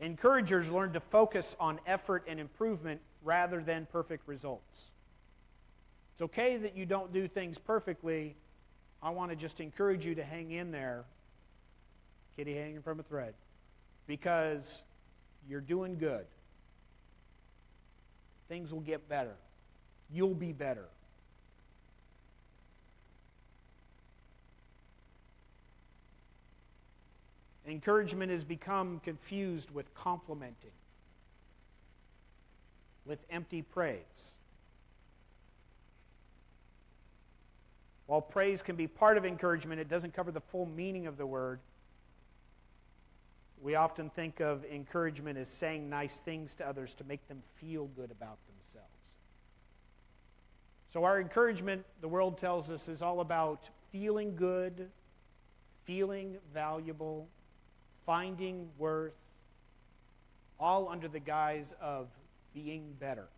Encouragers 0.00 0.68
learn 0.68 0.94
to 0.94 1.00
focus 1.00 1.54
on 1.60 1.78
effort 1.86 2.24
and 2.26 2.40
improvement 2.40 2.98
rather 3.22 3.60
than 3.60 3.86
perfect 3.92 4.26
results. 4.26 4.86
It's 6.14 6.22
okay 6.22 6.56
that 6.56 6.74
you 6.74 6.86
don't 6.86 7.12
do 7.12 7.28
things 7.28 7.58
perfectly. 7.58 8.36
I 9.02 9.10
want 9.10 9.32
to 9.32 9.36
just 9.36 9.60
encourage 9.60 10.06
you 10.06 10.14
to 10.14 10.24
hang 10.24 10.52
in 10.52 10.70
there, 10.70 11.04
kitty 12.36 12.54
hanging 12.54 12.80
from 12.80 13.00
a 13.00 13.02
thread, 13.02 13.34
because 14.06 14.80
you're 15.46 15.60
doing 15.60 15.98
good 15.98 16.24
things 18.50 18.72
will 18.72 18.80
get 18.80 19.08
better. 19.08 19.36
You'll 20.12 20.34
be 20.34 20.52
better. 20.52 20.86
Encouragement 27.64 28.32
has 28.32 28.42
become 28.42 29.00
confused 29.04 29.70
with 29.70 29.94
complimenting, 29.94 30.72
with 33.06 33.20
empty 33.30 33.62
praise. 33.62 34.00
While 38.06 38.20
praise 38.20 38.62
can 38.62 38.74
be 38.74 38.88
part 38.88 39.16
of 39.16 39.24
encouragement, 39.24 39.80
it 39.80 39.88
doesn't 39.88 40.12
cover 40.12 40.32
the 40.32 40.40
full 40.40 40.66
meaning 40.66 41.06
of 41.06 41.16
the 41.16 41.26
word. 41.26 41.60
We 43.62 43.74
often 43.74 44.08
think 44.10 44.40
of 44.40 44.64
encouragement 44.64 45.38
as 45.38 45.48
saying 45.48 45.90
nice 45.90 46.14
things 46.14 46.54
to 46.56 46.66
others 46.66 46.94
to 46.94 47.04
make 47.04 47.26
them 47.28 47.42
feel 47.56 47.86
good 47.88 48.10
about 48.10 48.38
themselves. 48.46 48.88
So, 50.92 51.04
our 51.04 51.20
encouragement, 51.20 51.84
the 52.00 52.08
world 52.08 52.38
tells 52.38 52.70
us, 52.70 52.88
is 52.88 53.02
all 53.02 53.20
about 53.20 53.68
feeling 53.92 54.34
good, 54.34 54.88
feeling 55.84 56.38
valuable, 56.52 57.28
finding 58.06 58.68
worth, 58.78 59.12
all 60.58 60.88
under 60.88 61.06
the 61.06 61.20
guise 61.20 61.74
of 61.80 62.08
being 62.54 62.94
better, 62.98 63.28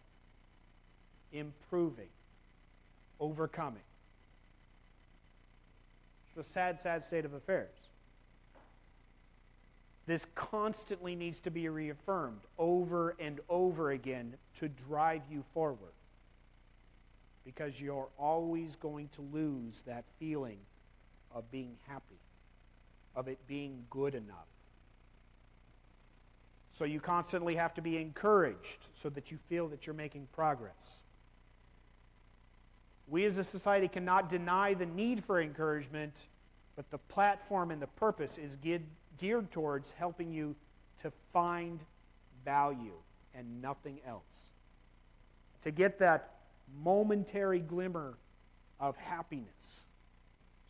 improving, 1.32 2.08
overcoming. 3.20 3.82
It's 6.28 6.48
a 6.48 6.50
sad, 6.50 6.80
sad 6.80 7.04
state 7.04 7.24
of 7.24 7.34
affairs. 7.34 7.81
This 10.06 10.26
constantly 10.34 11.14
needs 11.14 11.40
to 11.40 11.50
be 11.50 11.68
reaffirmed 11.68 12.40
over 12.58 13.14
and 13.20 13.40
over 13.48 13.92
again 13.92 14.34
to 14.58 14.68
drive 14.68 15.22
you 15.30 15.44
forward. 15.54 15.92
because 17.44 17.80
you're 17.80 18.08
always 18.18 18.76
going 18.76 19.08
to 19.16 19.22
lose 19.32 19.82
that 19.86 20.04
feeling 20.18 20.58
of 21.34 21.50
being 21.50 21.76
happy, 21.88 22.20
of 23.14 23.28
it 23.28 23.38
being 23.46 23.84
good 23.90 24.14
enough. 24.14 24.46
So 26.70 26.84
you 26.84 27.00
constantly 27.00 27.56
have 27.56 27.74
to 27.74 27.82
be 27.82 27.98
encouraged 27.98 28.88
so 28.94 29.08
that 29.10 29.30
you 29.30 29.38
feel 29.48 29.68
that 29.68 29.86
you're 29.86 29.94
making 29.94 30.28
progress. 30.32 31.02
We 33.08 33.24
as 33.26 33.36
a 33.36 33.44
society 33.44 33.88
cannot 33.88 34.30
deny 34.30 34.74
the 34.74 34.86
need 34.86 35.24
for 35.24 35.40
encouragement, 35.40 36.14
but 36.76 36.90
the 36.90 36.98
platform 36.98 37.70
and 37.70 37.82
the 37.82 37.88
purpose 37.88 38.38
is 38.38 38.56
geared 39.18 39.50
towards 39.50 39.92
helping 39.92 40.32
you 40.32 40.54
to 41.02 41.12
find 41.32 41.80
value 42.44 42.94
and 43.34 43.62
nothing 43.62 43.98
else. 44.06 44.22
To 45.64 45.70
get 45.70 45.98
that 46.00 46.34
momentary 46.82 47.60
glimmer 47.60 48.14
of 48.80 48.96
happiness 48.96 49.82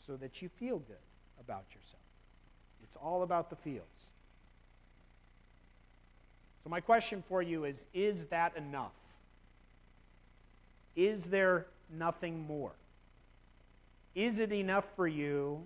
so 0.06 0.16
that 0.16 0.42
you 0.42 0.48
feel 0.48 0.78
good 0.78 0.96
about 1.40 1.64
yourself. 1.70 2.02
It's 2.82 2.96
all 2.96 3.22
about 3.22 3.50
the 3.50 3.56
feels. 3.56 3.86
So, 6.62 6.70
my 6.70 6.80
question 6.80 7.22
for 7.28 7.42
you 7.42 7.64
is 7.64 7.84
Is 7.94 8.26
that 8.26 8.56
enough? 8.56 8.92
Is 10.94 11.24
there 11.24 11.66
nothing 11.90 12.46
more? 12.46 12.72
Is 14.14 14.38
it 14.38 14.52
enough 14.52 14.84
for 14.94 15.08
you 15.08 15.62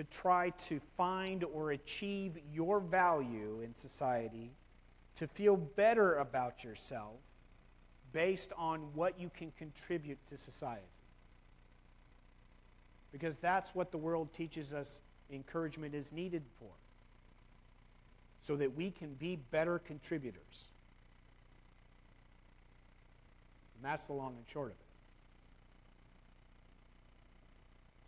to 0.00 0.04
try 0.04 0.48
to 0.66 0.80
find 0.96 1.44
or 1.44 1.72
achieve 1.72 2.32
your 2.54 2.80
value 2.80 3.60
in 3.62 3.74
society, 3.74 4.50
to 5.14 5.26
feel 5.26 5.58
better 5.58 6.14
about 6.14 6.64
yourself 6.64 7.16
based 8.10 8.50
on 8.56 8.80
what 8.94 9.20
you 9.20 9.30
can 9.36 9.52
contribute 9.58 10.16
to 10.30 10.38
society? 10.38 10.80
Because 13.12 13.36
that's 13.42 13.74
what 13.74 13.90
the 13.90 13.98
world 13.98 14.32
teaches 14.32 14.72
us 14.72 15.02
encouragement 15.30 15.94
is 15.94 16.10
needed 16.12 16.44
for 16.58 16.70
so 18.46 18.56
that 18.56 18.74
we 18.74 18.90
can 18.90 19.12
be 19.12 19.36
better 19.50 19.78
contributors. 19.80 20.64
And 23.76 23.84
that's 23.84 24.06
the 24.06 24.14
long 24.14 24.34
and 24.38 24.46
short 24.50 24.68
of 24.68 24.76
it. 24.80 24.89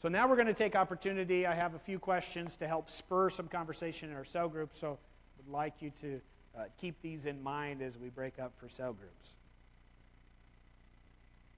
So 0.03 0.09
now 0.09 0.27
we're 0.27 0.35
going 0.35 0.49
to 0.49 0.53
take 0.53 0.75
opportunity. 0.75 1.47
I 1.47 1.55
have 1.55 1.75
a 1.75 1.79
few 1.79 2.01
questions 2.01 2.57
to 2.57 2.67
help 2.67 2.91
spur 2.91 3.31
some 3.31 3.47
conversation 3.47 4.11
in 4.11 4.17
our 4.17 4.25
cell 4.25 4.49
group, 4.49 4.71
so 4.75 4.99
I 4.99 5.47
would 5.47 5.53
like 5.53 5.75
you 5.79 5.93
to 6.01 6.21
uh, 6.59 6.65
keep 6.81 7.01
these 7.03 7.25
in 7.25 7.41
mind 7.41 7.83
as 7.83 7.97
we 7.97 8.09
break 8.09 8.41
up 8.41 8.51
for 8.59 8.69
cell 8.69 8.93
groups. 8.93 9.29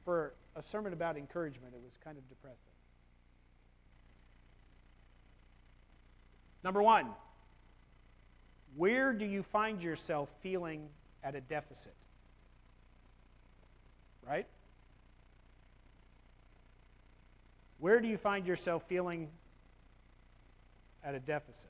For 0.04 0.34
a 0.56 0.62
sermon 0.62 0.92
about 0.92 1.16
encouragement, 1.16 1.72
it 1.72 1.80
was 1.82 1.94
kind 2.04 2.18
of 2.18 2.28
depressing. 2.28 2.58
Number 6.62 6.82
one, 6.82 7.06
where 8.76 9.14
do 9.14 9.24
you 9.24 9.42
find 9.42 9.80
yourself 9.80 10.28
feeling 10.42 10.86
at 11.22 11.34
a 11.34 11.40
deficit? 11.40 11.94
Right? 14.28 14.46
Where 17.84 18.00
do 18.00 18.08
you 18.08 18.16
find 18.16 18.46
yourself 18.46 18.82
feeling 18.88 19.28
at 21.04 21.14
a 21.14 21.20
deficit? 21.20 21.68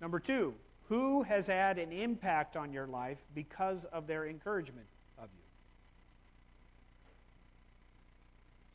Number 0.00 0.18
two, 0.18 0.54
who 0.88 1.22
has 1.22 1.46
had 1.46 1.78
an 1.78 1.92
impact 1.92 2.56
on 2.56 2.72
your 2.72 2.86
life 2.86 3.18
because 3.34 3.84
of 3.92 4.06
their 4.06 4.26
encouragement 4.26 4.86
of 5.18 5.28
you? 5.36 5.42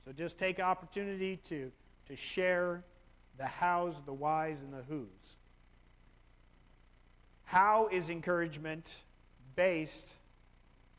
So 0.05 0.11
just 0.11 0.37
take 0.37 0.59
opportunity 0.59 1.37
to, 1.49 1.71
to 2.07 2.15
share 2.15 2.83
the 3.39 3.47
hows, 3.47 3.95
the 4.05 4.13
whys, 4.13 4.61
and 4.61 4.71
the 4.71 4.83
whos. 4.87 5.07
How 7.45 7.89
is 7.91 8.09
encouragement 8.09 8.91
based 9.55 10.09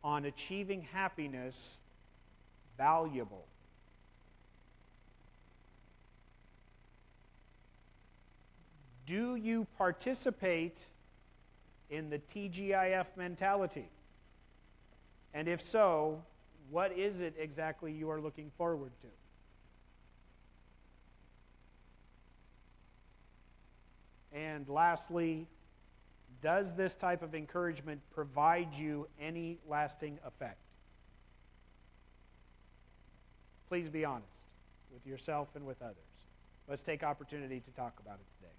on 0.02 0.24
achieving 0.24 0.82
happiness 0.82 1.76
valuable? 2.76 3.46
Do 9.06 9.36
you 9.36 9.66
participate 9.78 10.78
in 11.90 12.10
the 12.10 12.18
TGIF 12.18 13.06
mentality? 13.16 13.88
And 15.32 15.48
if 15.48 15.62
so, 15.62 16.22
what 16.70 16.92
is 16.92 17.20
it 17.20 17.34
exactly 17.38 17.92
you 17.92 18.10
are 18.10 18.20
looking 18.20 18.50
forward 18.58 18.90
to? 19.02 19.08
And 24.36 24.68
lastly, 24.68 25.46
does 26.42 26.74
this 26.74 26.94
type 26.94 27.22
of 27.22 27.34
encouragement 27.34 28.00
provide 28.14 28.74
you 28.74 29.08
any 29.20 29.58
lasting 29.68 30.18
effect? 30.26 30.58
Please 33.68 33.88
be 33.88 34.04
honest 34.04 34.28
with 34.92 35.06
yourself 35.06 35.48
and 35.54 35.66
with 35.66 35.80
others. 35.80 35.96
Let's 36.68 36.82
take 36.82 37.02
opportunity 37.02 37.60
to 37.60 37.70
talk 37.70 37.94
about 38.00 38.14
it 38.14 38.26
today. 38.38 38.52